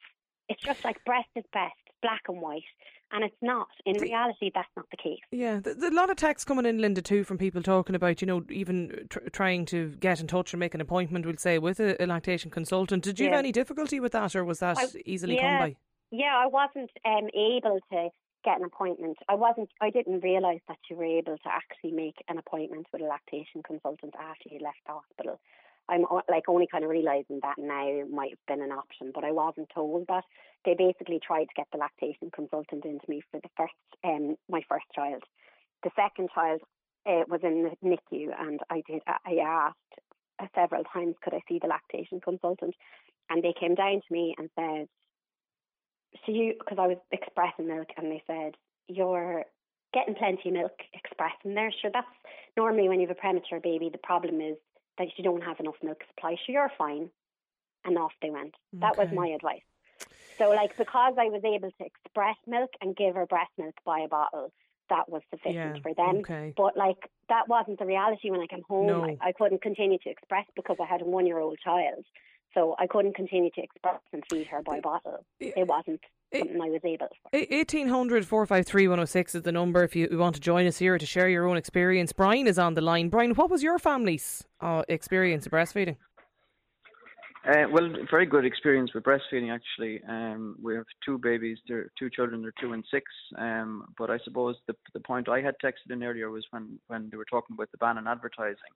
It's 0.49 0.63
just 0.63 0.85
like 0.85 1.05
breast 1.05 1.29
is 1.37 1.45
best, 1.53 1.75
black 2.03 2.23
and 2.29 2.41
white, 2.41 2.63
and 3.13 3.25
it's 3.25 3.37
not. 3.41 3.69
In 3.85 3.97
reality, 3.99 4.51
that's 4.53 4.69
not 4.77 4.87
the 4.91 4.97
case. 4.97 5.21
Yeah, 5.31 5.61
there's 5.61 5.81
a 5.81 5.91
lot 5.95 6.11
of 6.11 6.17
texts 6.17 6.45
coming 6.45 6.67
in, 6.67 6.79
Linda, 6.79 7.03
too, 7.03 7.23
from 7.23 7.39
people 7.39 7.63
talking 7.63 7.95
about, 7.95 8.21
you 8.21 8.27
know, 8.27 8.45
even 8.51 9.07
tr- 9.09 9.29
trying 9.33 9.65
to 9.67 9.91
get 10.01 10.21
in 10.21 10.27
touch 10.27 10.53
or 10.53 10.57
make 10.57 10.75
an 10.75 10.81
appointment, 10.81 11.27
we'll 11.27 11.37
say, 11.37 11.59
with 11.59 11.79
a, 11.79 12.03
a 12.03 12.07
lactation 12.07 12.51
consultant. 12.51 13.05
Did 13.05 13.21
you 13.21 13.29
have 13.31 13.39
any 13.39 13.53
difficulty 13.53 14.01
with 14.01 14.13
that, 14.13 14.35
or 14.35 14.45
was 14.45 14.59
that 14.59 14.79
I- 14.79 14.87
easily 15.05 15.37
yeah. 15.37 15.59
come 15.59 15.69
by? 15.69 15.77
Yeah, 16.11 16.37
I 16.37 16.47
wasn't 16.47 16.91
um, 17.05 17.29
able 17.35 17.81
to 17.93 18.09
get 18.45 18.59
an 18.61 18.65
appointment. 18.65 19.19
I 19.29 19.35
wasn't. 19.35 19.71
I 19.81 19.91
didn't 19.91 20.21
realise 20.21 20.61
that 20.69 20.79
you 20.89 20.97
were 20.97 21.05
able 21.05 21.37
to 21.37 21.49
actually 21.49 21.93
make 21.93 22.17
an 22.29 22.39
appointment 22.39 22.87
with 22.93 23.03
a 23.03 23.07
lactation 23.07 23.63
consultant 23.67 24.15
after 24.19 24.49
you 24.51 24.61
left 24.63 24.79
the 24.87 24.93
hospital. 24.93 25.41
I'm 25.89 26.05
like 26.29 26.49
only 26.49 26.67
kind 26.71 26.85
of 26.85 26.91
realising 26.91 27.41
that 27.43 27.59
now 27.59 28.03
might 28.11 28.31
have 28.31 28.47
been 28.47 28.63
an 28.63 28.73
option, 28.73 29.13
but 29.15 29.25
I 29.25 29.33
wasn't 29.33 29.69
told 29.75 30.07
that. 30.09 30.25
They 30.65 30.75
basically 30.75 31.21
tried 31.25 31.45
to 31.45 31.55
get 31.57 31.69
the 31.71 31.79
lactation 31.79 32.31
consultant 32.35 32.85
into 32.85 33.09
me 33.09 33.23
for 33.31 33.41
the 33.41 33.49
first, 33.57 33.75
um, 34.03 34.37
my 34.49 34.63
first 34.69 34.87
child. 34.95 35.23
The 35.85 35.91
second 35.95 36.31
child 36.35 36.61
uh, 37.07 37.23
was 37.29 37.41
in 37.45 37.71
the 37.71 37.89
NICU, 37.89 38.31
and 38.37 38.61
I 38.69 38.83
did. 38.87 39.03
I 39.07 39.39
asked 39.45 40.51
several 40.55 40.83
times, 40.85 41.15
could 41.23 41.35
I 41.35 41.41
see 41.49 41.61
the 41.61 41.69
lactation 41.69 42.21
consultant, 42.21 42.75
and 43.31 43.43
they 43.43 43.55
came 43.59 43.75
down 43.75 44.01
to 44.07 44.13
me 44.13 44.35
and 44.39 44.51
said, 44.57 44.89
so 46.25 46.33
you 46.33 46.55
because 46.59 46.79
I 46.81 46.87
was 46.87 46.99
expressing 47.13 47.67
milk 47.69 47.89
and 47.97 48.11
they 48.11 48.23
said 48.27 48.55
you're 48.89 49.45
getting 49.93 50.15
plenty 50.15 50.49
of 50.49 50.55
milk 50.55 50.73
expressing 50.95 51.55
there. 51.55 51.73
Sure, 51.81 51.91
that's 51.93 52.07
normally 52.57 52.89
when 52.89 53.01
you 53.01 53.07
have 53.09 53.17
a 53.17 53.21
premature 53.21 53.61
baby. 53.61 53.89
The 53.91 53.99
problem 53.99 54.41
is 54.41 54.57
that 54.99 55.09
you 55.17 55.25
don't 55.25 55.43
have 55.43 55.61
enough 55.61 55.77
milk 55.83 56.01
supply. 56.09 56.37
Sure, 56.47 56.55
you're 56.55 56.73
fine, 56.79 57.11
and 57.85 57.99
off 57.99 58.13
they 58.23 58.31
went. 58.31 58.55
That 58.75 58.97
was 58.97 59.09
my 59.13 59.29
advice. 59.29 59.63
So, 60.39 60.51
like, 60.51 60.77
because 60.77 61.15
I 61.19 61.27
was 61.27 61.43
able 61.45 61.71
to 61.71 61.85
express 61.85 62.37
milk 62.47 62.71
and 62.83 62.95
give 62.95 63.15
her 63.15 63.27
breast 63.27 63.51
milk 63.57 63.75
by 63.87 64.01
a 64.01 64.09
bottle, 64.09 64.53
that 64.91 65.09
was 65.09 65.23
sufficient 65.31 65.77
Yeah, 65.77 65.83
for 65.83 65.95
them. 65.95 66.19
okay. 66.19 66.53
But 66.57 66.77
like, 66.77 67.11
that 67.29 67.49
wasn't 67.49 67.79
the 67.79 67.87
reality 67.87 68.31
when 68.31 68.41
I 68.41 68.47
came 68.47 68.63
home. 68.69 68.87
No. 68.87 69.05
I, 69.05 69.17
I 69.29 69.33
couldn't 69.33 69.63
continue 69.63 69.99
to 69.99 70.11
express 70.11 70.45
because 70.55 70.77
I 70.81 70.87
had 70.87 71.01
a 71.03 71.05
one-year-old 71.05 71.59
child. 71.65 72.05
So 72.55 72.75
I 72.79 72.87
couldn't 72.87 73.15
continue 73.15 73.51
to 73.55 73.63
express 73.63 74.01
and 74.13 74.23
feed 74.31 74.47
her 74.47 74.63
by 74.63 74.81
bottle. 74.81 75.25
It 75.41 75.67
wasn't 75.67 76.01
something 76.35 76.61
I 76.61 76.71
was 76.71 76.81
able 76.85 77.09
for. 77.09 77.39
1800 77.39 78.27
453 78.27 78.89
106 78.89 79.35
is 79.35 79.43
the 79.43 79.53
number 79.53 79.85
if 79.85 79.95
you 79.95 80.09
want 80.13 80.35
to 80.37 80.41
join 80.41 80.67
us 80.67 80.79
here 80.79 80.99
to 80.99 81.07
share 81.07 81.29
your 81.29 81.47
own 81.47 81.57
experience. 81.57 82.13
Brian 82.13 82.47
is 82.47 82.59
on 82.59 82.75
the 82.75 82.81
line. 82.81 83.09
Brian, 83.09 83.33
what 83.33 83.51
was 83.51 83.63
your 83.63 83.79
family's 83.79 84.45
uh, 84.61 84.83
experience 84.89 85.47
of 85.47 85.53
breastfeeding? 85.53 85.97
Uh, 87.49 87.65
well, 87.71 87.89
very 88.11 88.27
good 88.27 88.45
experience 88.45 88.93
with 88.93 89.05
breastfeeding 89.05 89.55
actually. 89.55 90.03
Um, 90.09 90.57
we 90.61 90.75
have 90.75 90.85
two 91.05 91.17
babies, 91.19 91.59
they're 91.69 91.91
two 91.97 92.11
children, 92.11 92.43
they're 92.43 92.53
two 92.61 92.73
and 92.73 92.85
six. 92.91 93.05
Um, 93.39 93.85
but 93.97 94.11
I 94.11 94.19
suppose 94.25 94.57
the 94.67 94.75
the 94.95 95.01
point 95.01 95.29
I 95.29 95.41
had 95.41 95.55
texted 95.65 95.93
in 95.93 96.03
earlier 96.03 96.31
was 96.31 96.45
when 96.51 96.81
when 96.89 97.09
they 97.09 97.17
were 97.17 97.27
talking 97.31 97.55
about 97.55 97.71
the 97.71 97.79
ban 97.79 97.99
on 97.99 98.09
advertising, 98.09 98.75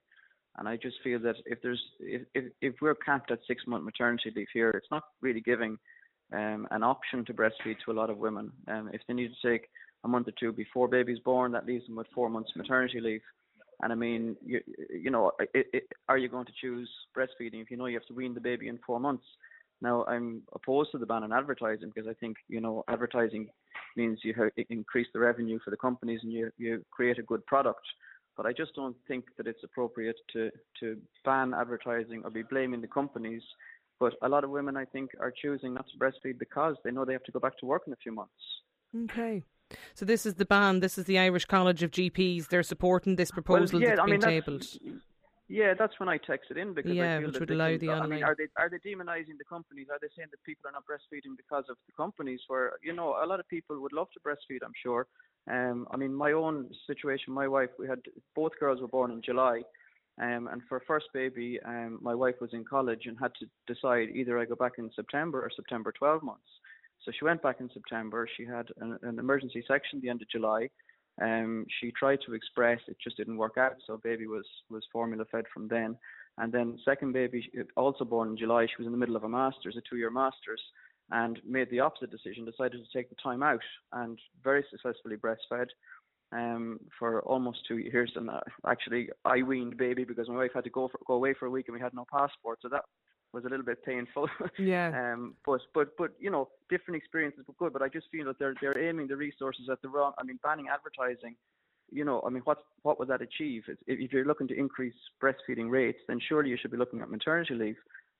and 0.57 0.67
I 0.67 0.77
just 0.77 0.97
feel 1.03 1.19
that 1.19 1.35
if 1.45 1.61
there's 1.61 1.81
if 1.99 2.23
if, 2.33 2.45
if 2.61 2.75
we're 2.81 2.95
capped 2.95 3.31
at 3.31 3.39
six 3.47 3.63
month 3.67 3.83
maternity 3.83 4.31
leave 4.35 4.47
here, 4.53 4.69
it's 4.71 4.91
not 4.91 5.03
really 5.21 5.41
giving 5.41 5.77
um, 6.33 6.67
an 6.71 6.83
option 6.83 7.25
to 7.25 7.33
breastfeed 7.33 7.77
to 7.85 7.91
a 7.91 7.93
lot 7.93 8.09
of 8.09 8.17
women. 8.17 8.51
Um, 8.67 8.89
if 8.93 9.01
they 9.07 9.13
need 9.13 9.31
to 9.33 9.49
take 9.49 9.67
a 10.03 10.07
month 10.07 10.27
or 10.27 10.33
two 10.39 10.51
before 10.51 10.87
baby's 10.87 11.19
born, 11.19 11.51
that 11.51 11.65
leaves 11.65 11.85
them 11.85 11.95
with 11.95 12.07
four 12.13 12.29
months 12.29 12.51
maternity 12.55 12.99
leave. 12.99 13.21
And 13.81 13.91
I 13.91 13.95
mean, 13.95 14.35
you, 14.45 14.61
you 14.89 15.09
know, 15.09 15.31
it, 15.53 15.67
it, 15.73 15.83
are 16.07 16.17
you 16.17 16.29
going 16.29 16.45
to 16.45 16.53
choose 16.59 16.89
breastfeeding 17.17 17.61
if 17.61 17.71
you 17.71 17.77
know 17.77 17.87
you 17.87 17.97
have 17.97 18.05
to 18.07 18.13
wean 18.13 18.33
the 18.33 18.39
baby 18.39 18.67
in 18.67 18.79
four 18.85 18.99
months? 18.99 19.25
Now, 19.81 20.05
I'm 20.05 20.43
opposed 20.53 20.91
to 20.91 20.99
the 20.99 21.07
ban 21.07 21.23
on 21.23 21.33
advertising 21.33 21.91
because 21.93 22.07
I 22.07 22.13
think, 22.13 22.37
you 22.47 22.61
know, 22.61 22.83
advertising 22.87 23.49
means 23.97 24.19
you 24.23 24.35
increase 24.69 25.07
the 25.13 25.19
revenue 25.19 25.57
for 25.63 25.71
the 25.71 25.77
companies 25.77 26.19
and 26.21 26.31
you, 26.31 26.51
you 26.57 26.85
create 26.91 27.17
a 27.17 27.23
good 27.23 27.43
product. 27.47 27.81
But 28.41 28.49
I 28.49 28.53
just 28.53 28.73
don't 28.73 28.95
think 29.07 29.25
that 29.37 29.45
it's 29.45 29.63
appropriate 29.63 30.15
to, 30.33 30.49
to 30.79 30.97
ban 31.23 31.53
advertising 31.53 32.23
or 32.23 32.31
be 32.31 32.41
blaming 32.41 32.81
the 32.81 32.87
companies. 32.87 33.43
But 33.99 34.13
a 34.23 34.29
lot 34.29 34.43
of 34.43 34.49
women, 34.49 34.75
I 34.75 34.85
think, 34.85 35.11
are 35.19 35.31
choosing 35.31 35.75
not 35.75 35.85
to 35.89 35.97
breastfeed 35.99 36.39
because 36.39 36.75
they 36.83 36.89
know 36.89 37.05
they 37.05 37.13
have 37.13 37.23
to 37.25 37.31
go 37.31 37.39
back 37.39 37.55
to 37.59 37.67
work 37.67 37.83
in 37.85 37.93
a 37.93 37.97
few 37.97 38.11
months. 38.11 38.33
Okay. 39.05 39.43
So 39.93 40.05
this 40.05 40.25
is 40.25 40.33
the 40.35 40.45
ban. 40.45 40.79
This 40.79 40.97
is 40.97 41.05
the 41.05 41.19
Irish 41.19 41.45
College 41.45 41.83
of 41.83 41.91
GPs. 41.91 42.47
They're 42.47 42.63
supporting 42.63 43.15
this 43.15 43.29
proposal 43.29 43.79
well, 43.79 43.87
yeah, 43.87 43.95
that's 43.95 44.01
I 44.01 44.05
been 44.05 44.11
mean, 44.13 44.21
tabled. 44.21 44.65
yeah, 45.47 45.75
that's 45.77 45.99
when 45.99 46.09
I 46.09 46.17
texted 46.17 46.57
in 46.57 46.73
because 46.73 46.93
Yeah, 46.93 47.17
I 47.17 47.19
feel 47.19 47.27
which 47.27 47.33
that 47.33 47.39
would 47.41 47.51
allow 47.51 47.69
can- 47.69 47.77
the 47.77 47.89
I 47.91 48.07
mean, 48.07 48.23
are 48.23 48.35
they 48.35 48.47
are 48.57 48.69
they 48.71 48.79
demonizing 48.79 49.37
the 49.37 49.45
companies? 49.47 49.85
Are 49.91 49.99
they 50.01 50.09
saying 50.17 50.29
that 50.31 50.43
people 50.43 50.67
are 50.67 50.71
not 50.73 50.85
breastfeeding 50.89 51.37
because 51.37 51.65
of 51.69 51.77
the 51.85 51.93
companies? 51.95 52.41
Where 52.47 52.73
you 52.83 52.93
know 52.93 53.09
a 53.23 53.25
lot 53.27 53.39
of 53.39 53.47
people 53.49 53.79
would 53.81 53.93
love 53.93 54.07
to 54.15 54.19
breastfeed. 54.19 54.61
I'm 54.65 54.73
sure. 54.81 55.05
Um, 55.49 55.87
I 55.91 55.97
mean, 55.97 56.13
my 56.13 56.31
own 56.33 56.69
situation. 56.87 57.33
My 57.33 57.47
wife, 57.47 57.69
we 57.79 57.87
had 57.87 57.99
both 58.35 58.51
girls 58.59 58.81
were 58.81 58.87
born 58.87 59.11
in 59.11 59.21
July. 59.21 59.61
Um, 60.21 60.47
and 60.51 60.61
for 60.67 60.81
first 60.85 61.07
baby, 61.13 61.59
um, 61.65 61.97
my 62.01 62.13
wife 62.13 62.35
was 62.41 62.51
in 62.53 62.63
college 62.63 63.03
and 63.05 63.17
had 63.19 63.31
to 63.39 63.73
decide 63.73 64.09
either 64.13 64.37
I 64.37 64.45
go 64.45 64.55
back 64.55 64.73
in 64.77 64.91
September 64.95 65.41
or 65.41 65.49
September 65.55 65.91
12 65.97 66.21
months. 66.21 66.49
So 67.03 67.11
she 67.17 67.25
went 67.25 67.41
back 67.41 67.59
in 67.59 67.69
September. 67.73 68.27
She 68.37 68.45
had 68.45 68.67
an, 68.81 68.99
an 69.01 69.17
emergency 69.17 69.63
section 69.67 69.99
the 70.01 70.09
end 70.09 70.21
of 70.21 70.29
July. 70.29 70.69
Um, 71.21 71.65
she 71.79 71.91
tried 71.91 72.19
to 72.25 72.33
express, 72.33 72.79
it 72.87 72.97
just 73.03 73.17
didn't 73.17 73.37
work 73.37 73.57
out. 73.57 73.75
So 73.85 73.97
baby 73.97 74.27
was 74.27 74.45
was 74.69 74.83
formula 74.91 75.25
fed 75.31 75.45
from 75.53 75.67
then. 75.67 75.97
And 76.37 76.51
then 76.51 76.79
second 76.85 77.11
baby, 77.13 77.49
also 77.75 78.05
born 78.05 78.29
in 78.29 78.37
July. 78.37 78.65
She 78.65 78.81
was 78.81 78.85
in 78.85 78.91
the 78.91 78.97
middle 78.97 79.17
of 79.17 79.23
a 79.23 79.29
masters, 79.29 79.75
a 79.77 79.81
two-year 79.89 80.09
masters, 80.09 80.61
and 81.11 81.39
made 81.45 81.69
the 81.69 81.79
opposite 81.79 82.11
decision. 82.11 82.45
Decided 82.45 82.83
to 82.83 82.97
take 82.97 83.09
the 83.09 83.15
time 83.21 83.43
out 83.43 83.61
and 83.93 84.17
very 84.43 84.63
successfully 84.71 85.17
breastfed 85.17 85.67
um, 86.31 86.79
for 86.97 87.21
almost 87.21 87.59
two 87.67 87.77
years. 87.77 88.11
And 88.15 88.29
uh, 88.29 88.39
actually, 88.67 89.09
I 89.25 89.41
weaned 89.41 89.77
baby 89.77 90.03
because 90.03 90.29
my 90.29 90.35
wife 90.35 90.51
had 90.53 90.63
to 90.63 90.69
go 90.69 90.87
for, 90.87 90.99
go 91.05 91.13
away 91.15 91.33
for 91.33 91.45
a 91.45 91.49
week 91.49 91.67
and 91.67 91.75
we 91.75 91.81
had 91.81 91.93
no 91.93 92.05
passport. 92.11 92.59
So 92.61 92.69
that 92.69 92.83
was 93.33 93.45
a 93.45 93.49
little 93.49 93.65
bit 93.65 93.83
painful. 93.83 94.27
Yeah. 94.57 95.13
Um, 95.13 95.35
but 95.45 95.61
but 95.73 95.97
but 95.97 96.11
you 96.19 96.29
know, 96.29 96.49
different 96.69 96.97
experiences 96.97 97.45
were 97.47 97.55
good. 97.57 97.73
But 97.73 97.81
I 97.81 97.89
just 97.89 98.07
feel 98.11 98.25
that 98.25 98.39
they're 98.39 98.55
they're 98.61 98.77
aiming 98.77 99.07
the 99.07 99.17
resources 99.17 99.69
at 99.71 99.81
the 99.81 99.89
wrong. 99.89 100.13
I 100.17 100.23
mean, 100.23 100.39
banning 100.43 100.67
advertising. 100.71 101.35
You 101.93 102.05
know, 102.05 102.23
I 102.25 102.29
mean, 102.29 102.41
what 102.43 102.59
what 102.83 102.99
would 102.99 103.09
that 103.09 103.21
achieve? 103.21 103.63
If, 103.67 103.77
if 103.87 104.13
you're 104.13 104.25
looking 104.25 104.47
to 104.49 104.57
increase 104.57 104.93
breastfeeding 105.21 105.69
rates, 105.69 105.99
then 106.07 106.19
surely 106.27 106.49
you 106.49 106.57
should 106.61 106.71
be 106.71 106.77
looking 106.77 107.01
at 107.01 107.09
maternity 107.09 107.53
leave. 107.55 107.77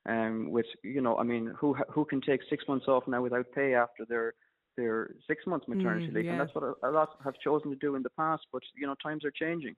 Um, 0.07 0.49
with 0.49 0.65
you 0.83 1.01
know, 1.01 1.17
I 1.17 1.23
mean, 1.23 1.53
who 1.57 1.75
who 1.89 2.05
can 2.05 2.21
take 2.21 2.41
six 2.49 2.63
months 2.67 2.87
off 2.87 3.03
now 3.07 3.21
without 3.21 3.45
pay 3.53 3.75
after 3.75 4.05
their 4.07 4.33
their 4.77 5.11
six 5.27 5.45
months 5.45 5.67
maternity 5.67 6.07
Mm, 6.07 6.15
leave, 6.15 6.25
yeah. 6.25 6.31
and 6.31 6.39
that's 6.41 6.55
what 6.55 6.63
a, 6.63 6.73
a 6.87 6.91
lot 6.91 7.09
have 7.23 7.35
chosen 7.43 7.69
to 7.69 7.75
do 7.75 7.95
in 7.95 8.01
the 8.01 8.09
past. 8.11 8.43
But 8.51 8.63
you 8.75 8.87
know, 8.87 8.95
times 9.03 9.23
are 9.23 9.31
changing. 9.31 9.75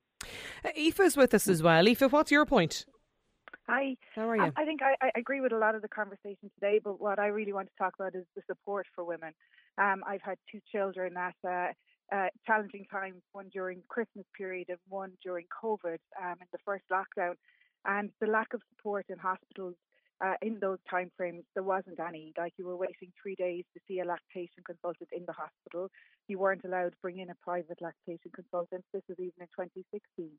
Uh, 0.63 0.69
Aoife's 0.77 1.17
with 1.17 1.33
us 1.33 1.47
as 1.47 1.61
well. 1.61 1.85
Aoife, 1.87 2.11
what's 2.11 2.31
your 2.31 2.45
point? 2.45 2.85
Hi. 3.67 3.95
How 4.15 4.29
are 4.29 4.35
you? 4.35 4.43
Um, 4.43 4.53
I 4.55 4.65
think 4.65 4.81
I, 4.81 4.95
I 5.01 5.11
agree 5.15 5.41
with 5.41 5.51
a 5.51 5.57
lot 5.57 5.75
of 5.75 5.81
the 5.81 5.87
conversation 5.87 6.49
today, 6.55 6.79
but 6.83 7.01
what 7.01 7.19
I 7.19 7.27
really 7.27 7.53
want 7.53 7.67
to 7.67 7.73
talk 7.77 7.93
about 7.99 8.15
is 8.15 8.25
the 8.35 8.41
support 8.47 8.87
for 8.95 9.03
women. 9.03 9.33
Um, 9.77 10.03
I've 10.07 10.21
had 10.21 10.37
two 10.51 10.59
children 10.71 11.15
at 11.17 11.35
uh, 11.47 11.67
uh, 12.15 12.27
challenging 12.45 12.85
times, 12.91 13.21
one 13.31 13.49
during 13.51 13.81
Christmas 13.89 14.25
period 14.37 14.67
and 14.69 14.79
one 14.87 15.11
during 15.23 15.45
COVID 15.63 15.97
um, 16.21 16.35
in 16.41 16.47
the 16.51 16.59
first 16.65 16.83
lockdown. 16.91 17.33
And 17.85 18.11
the 18.21 18.27
lack 18.27 18.53
of 18.53 18.61
support 18.69 19.05
in 19.09 19.17
hospitals 19.17 19.75
uh, 20.23 20.35
in 20.41 20.57
those 20.61 20.77
time 20.89 21.11
frames, 21.17 21.43
there 21.53 21.63
wasn't 21.63 21.99
any. 21.99 22.31
Like 22.37 22.53
you 22.57 22.65
were 22.65 22.77
waiting 22.77 23.11
three 23.21 23.35
days 23.35 23.65
to 23.73 23.81
see 23.87 23.99
a 23.99 24.05
lactation 24.05 24.63
consultant 24.65 25.09
in 25.11 25.25
the 25.27 25.33
hospital. 25.33 25.89
You 26.27 26.39
weren't 26.39 26.63
allowed 26.63 26.91
to 26.91 27.01
bring 27.01 27.19
in 27.19 27.29
a 27.29 27.35
private 27.43 27.81
lactation 27.81 28.31
consultant. 28.33 28.85
This 28.93 29.03
was 29.09 29.17
even 29.19 29.33
in 29.41 29.47
2016. 29.59 30.29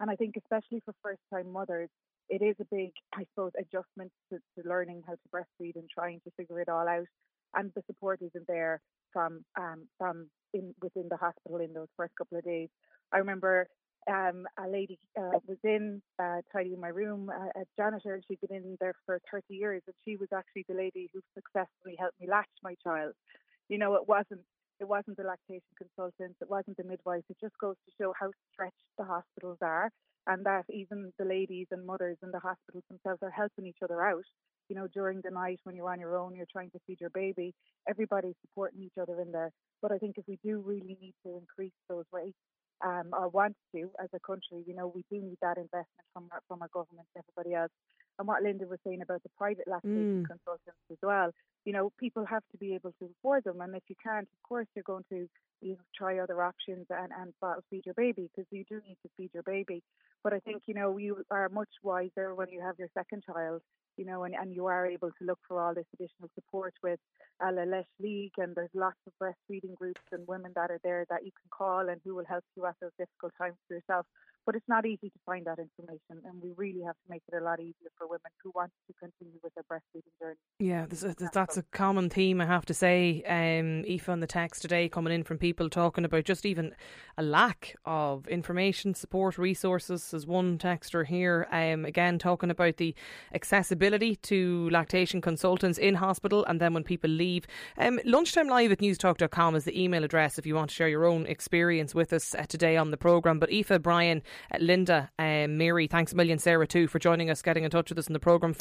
And 0.00 0.10
I 0.10 0.16
think, 0.16 0.34
especially 0.36 0.82
for 0.84 0.94
first 1.02 1.20
time 1.32 1.52
mothers, 1.52 1.88
it 2.28 2.42
is 2.42 2.56
a 2.60 2.74
big, 2.74 2.90
I 3.14 3.24
suppose, 3.30 3.52
adjustment 3.58 4.10
to, 4.32 4.38
to 4.38 4.68
learning 4.68 5.02
how 5.06 5.14
to 5.14 5.28
breastfeed 5.34 5.76
and 5.76 5.88
trying 5.88 6.20
to 6.24 6.30
figure 6.36 6.60
it 6.60 6.68
all 6.68 6.88
out. 6.88 7.06
And 7.54 7.70
the 7.74 7.82
support 7.86 8.20
isn't 8.20 8.46
there 8.46 8.80
from 9.12 9.44
um, 9.58 9.86
from 9.98 10.28
in 10.52 10.74
within 10.82 11.08
the 11.08 11.16
hospital 11.16 11.60
in 11.60 11.72
those 11.72 11.88
first 11.96 12.12
couple 12.18 12.38
of 12.38 12.44
days. 12.44 12.68
I 13.12 13.18
remember 13.18 13.68
um, 14.08 14.46
a 14.58 14.68
lady 14.68 14.98
uh, 15.18 15.38
was 15.46 15.58
in 15.64 16.00
uh, 16.18 16.40
tidying 16.52 16.80
my 16.80 16.88
room, 16.88 17.30
a 17.30 17.64
janitor, 17.76 18.14
and 18.14 18.24
she'd 18.26 18.40
been 18.40 18.56
in 18.56 18.76
there 18.80 18.94
for 19.06 19.20
30 19.30 19.44
years, 19.50 19.82
and 19.86 19.94
she 20.04 20.16
was 20.16 20.28
actually 20.34 20.64
the 20.68 20.74
lady 20.74 21.10
who 21.12 21.20
successfully 21.34 21.96
helped 21.98 22.18
me 22.20 22.26
latch 22.28 22.48
my 22.62 22.74
child. 22.82 23.12
You 23.68 23.78
know, 23.78 23.94
it 23.94 24.08
wasn't 24.08 24.40
it 24.80 24.86
wasn't 24.86 25.16
the 25.16 25.24
lactation 25.24 25.74
consultant, 25.76 26.36
it 26.40 26.48
wasn't 26.48 26.76
the 26.76 26.84
midwife. 26.84 27.24
It 27.28 27.36
just 27.40 27.58
goes 27.58 27.74
to 27.84 27.92
show 28.00 28.14
how 28.18 28.30
stretched 28.52 28.86
the 28.96 29.04
hospitals 29.04 29.58
are, 29.60 29.90
and 30.26 30.44
that 30.46 30.64
even 30.70 31.12
the 31.18 31.24
ladies 31.24 31.66
and 31.70 31.84
mothers 31.84 32.16
in 32.22 32.30
the 32.30 32.38
hospitals 32.38 32.84
themselves 32.88 33.22
are 33.22 33.30
helping 33.30 33.66
each 33.66 33.82
other 33.82 34.02
out. 34.02 34.24
You 34.68 34.76
know, 34.76 34.86
during 34.86 35.20
the 35.22 35.30
night 35.30 35.60
when 35.64 35.74
you're 35.74 35.90
on 35.90 36.00
your 36.00 36.16
own, 36.16 36.36
you're 36.36 36.52
trying 36.52 36.70
to 36.70 36.78
feed 36.86 37.00
your 37.00 37.10
baby. 37.10 37.54
Everybody's 37.88 38.36
supporting 38.42 38.82
each 38.82 38.98
other 39.00 39.20
in 39.20 39.32
there. 39.32 39.50
But 39.82 39.92
I 39.92 39.98
think 39.98 40.16
if 40.18 40.24
we 40.28 40.38
do 40.44 40.60
really 40.64 40.96
need 41.00 41.14
to 41.24 41.36
increase 41.38 41.72
those 41.88 42.04
rates 42.12 42.36
um, 42.84 43.10
or 43.12 43.28
want 43.28 43.56
to 43.74 43.90
as 44.02 44.08
a 44.14 44.20
country, 44.20 44.64
you 44.66 44.74
know, 44.74 44.92
we 44.94 45.04
do 45.10 45.22
need 45.22 45.38
that 45.42 45.56
investment 45.56 46.06
from 46.12 46.28
our, 46.32 46.40
from 46.48 46.62
our 46.62 46.68
government 46.68 47.06
and 47.14 47.24
everybody 47.24 47.54
else. 47.54 47.72
And 48.18 48.26
what 48.26 48.42
Linda 48.42 48.66
was 48.66 48.78
saying 48.84 49.02
about 49.02 49.22
the 49.22 49.28
private 49.36 49.68
lactation 49.68 50.24
mm. 50.24 50.26
consultants 50.26 50.80
as 50.90 50.98
well, 51.02 51.30
you 51.64 51.72
know, 51.72 51.92
people 51.98 52.24
have 52.24 52.42
to 52.52 52.58
be 52.58 52.74
able 52.74 52.92
to 52.98 53.10
afford 53.18 53.44
them. 53.44 53.60
And 53.60 53.74
if 53.76 53.82
you 53.88 53.96
can't, 54.02 54.26
of 54.26 54.48
course, 54.48 54.66
you're 54.74 54.82
going 54.82 55.04
to 55.10 55.28
you 55.60 55.72
know, 55.72 55.78
try 55.96 56.18
other 56.18 56.42
options 56.42 56.86
and, 56.90 57.12
and 57.20 57.32
bottle 57.40 57.62
feed 57.70 57.86
your 57.86 57.94
baby 57.94 58.28
because 58.30 58.48
you 58.50 58.64
do 58.68 58.80
need 58.86 58.96
to 59.02 59.10
feed 59.16 59.30
your 59.34 59.42
baby. 59.42 59.82
But 60.24 60.32
I 60.32 60.40
think, 60.40 60.62
you 60.66 60.74
know, 60.74 60.96
you 60.96 61.22
are 61.30 61.48
much 61.48 61.68
wiser 61.82 62.34
when 62.34 62.48
you 62.50 62.60
have 62.60 62.78
your 62.78 62.88
second 62.94 63.22
child 63.24 63.62
you 63.98 64.04
know, 64.04 64.22
and, 64.22 64.34
and 64.34 64.54
you 64.54 64.66
are 64.66 64.86
able 64.86 65.10
to 65.10 65.24
look 65.24 65.40
for 65.46 65.60
all 65.60 65.74
this 65.74 65.84
additional 65.92 66.30
support 66.34 66.72
with 66.82 67.00
a 67.42 67.52
La 67.52 67.82
League, 68.00 68.32
and 68.38 68.54
there's 68.54 68.70
lots 68.72 68.96
of 69.06 69.12
breastfeeding 69.20 69.74
groups 69.74 70.00
and 70.12 70.26
women 70.26 70.52
that 70.54 70.70
are 70.70 70.80
there 70.84 71.04
that 71.10 71.24
you 71.24 71.32
can 71.32 71.50
call 71.50 71.88
and 71.88 72.00
who 72.04 72.14
will 72.14 72.24
help 72.24 72.44
you 72.56 72.64
at 72.64 72.76
those 72.80 72.92
difficult 72.96 73.32
times 73.36 73.56
for 73.66 73.74
yourself. 73.74 74.06
But 74.48 74.56
it's 74.56 74.66
not 74.66 74.86
easy 74.86 75.10
to 75.10 75.18
find 75.26 75.44
that 75.44 75.58
information, 75.58 76.24
and 76.24 76.42
we 76.42 76.54
really 76.56 76.80
have 76.80 76.94
to 76.94 77.10
make 77.10 77.20
it 77.30 77.36
a 77.36 77.44
lot 77.44 77.60
easier 77.60 77.90
for 77.98 78.06
women 78.06 78.30
who 78.42 78.50
want 78.54 78.72
to 78.86 78.94
continue 78.94 79.38
with 79.42 79.52
their 79.52 79.64
breastfeeding 79.70 80.18
journey. 80.18 80.38
Yeah, 80.58 80.86
a, 80.86 81.30
that's 81.34 81.58
a 81.58 81.62
common 81.64 82.08
theme, 82.08 82.40
I 82.40 82.46
have 82.46 82.64
to 82.64 82.72
say. 82.72 83.22
Um, 83.28 83.84
Aoife 83.84 84.08
on 84.08 84.20
the 84.20 84.26
text 84.26 84.62
today 84.62 84.88
coming 84.88 85.12
in 85.12 85.22
from 85.22 85.36
people 85.36 85.68
talking 85.68 86.06
about 86.06 86.24
just 86.24 86.46
even 86.46 86.74
a 87.18 87.22
lack 87.22 87.76
of 87.84 88.26
information, 88.28 88.94
support, 88.94 89.36
resources. 89.36 90.14
As 90.14 90.26
one 90.26 90.56
texter 90.56 91.04
here, 91.04 91.46
um, 91.52 91.84
again 91.84 92.18
talking 92.18 92.50
about 92.50 92.78
the 92.78 92.94
accessibility 93.34 94.16
to 94.16 94.70
lactation 94.70 95.20
consultants 95.20 95.76
in 95.76 95.96
hospital, 95.96 96.46
and 96.46 96.58
then 96.58 96.72
when 96.72 96.84
people 96.84 97.10
leave. 97.10 97.46
Um, 97.76 98.00
lunchtime 98.06 98.48
live 98.48 98.72
at 98.72 98.78
newstalk.com 98.78 99.56
is 99.56 99.64
the 99.64 99.78
email 99.78 100.04
address 100.04 100.38
if 100.38 100.46
you 100.46 100.54
want 100.54 100.70
to 100.70 100.74
share 100.74 100.88
your 100.88 101.04
own 101.04 101.26
experience 101.26 101.94
with 101.94 102.14
us 102.14 102.34
uh, 102.34 102.46
today 102.48 102.78
on 102.78 102.92
the 102.92 102.96
programme. 102.96 103.38
But 103.38 103.52
Aoife, 103.52 103.82
Brian, 103.82 104.22
Linda, 104.58 105.10
um, 105.18 105.56
Mary, 105.56 105.86
thanks 105.86 106.12
a 106.12 106.16
million, 106.16 106.38
Sarah, 106.38 106.66
too, 106.66 106.86
for 106.88 106.98
joining 106.98 107.30
us, 107.30 107.42
getting 107.42 107.64
in 107.64 107.70
touch 107.70 107.90
with 107.90 107.98
us 107.98 108.06
in 108.06 108.12
the 108.12 108.20
programme. 108.20 108.54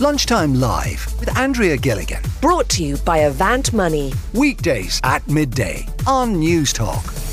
Lunchtime 0.00 0.54
Live 0.54 1.06
with 1.20 1.36
Andrea 1.36 1.76
Gilligan. 1.76 2.20
Brought 2.40 2.68
to 2.70 2.82
you 2.82 2.96
by 2.98 3.18
Avant 3.18 3.72
Money. 3.72 4.12
Weekdays 4.32 5.00
at 5.04 5.26
midday 5.28 5.86
on 6.06 6.34
Newstalk. 6.34 7.23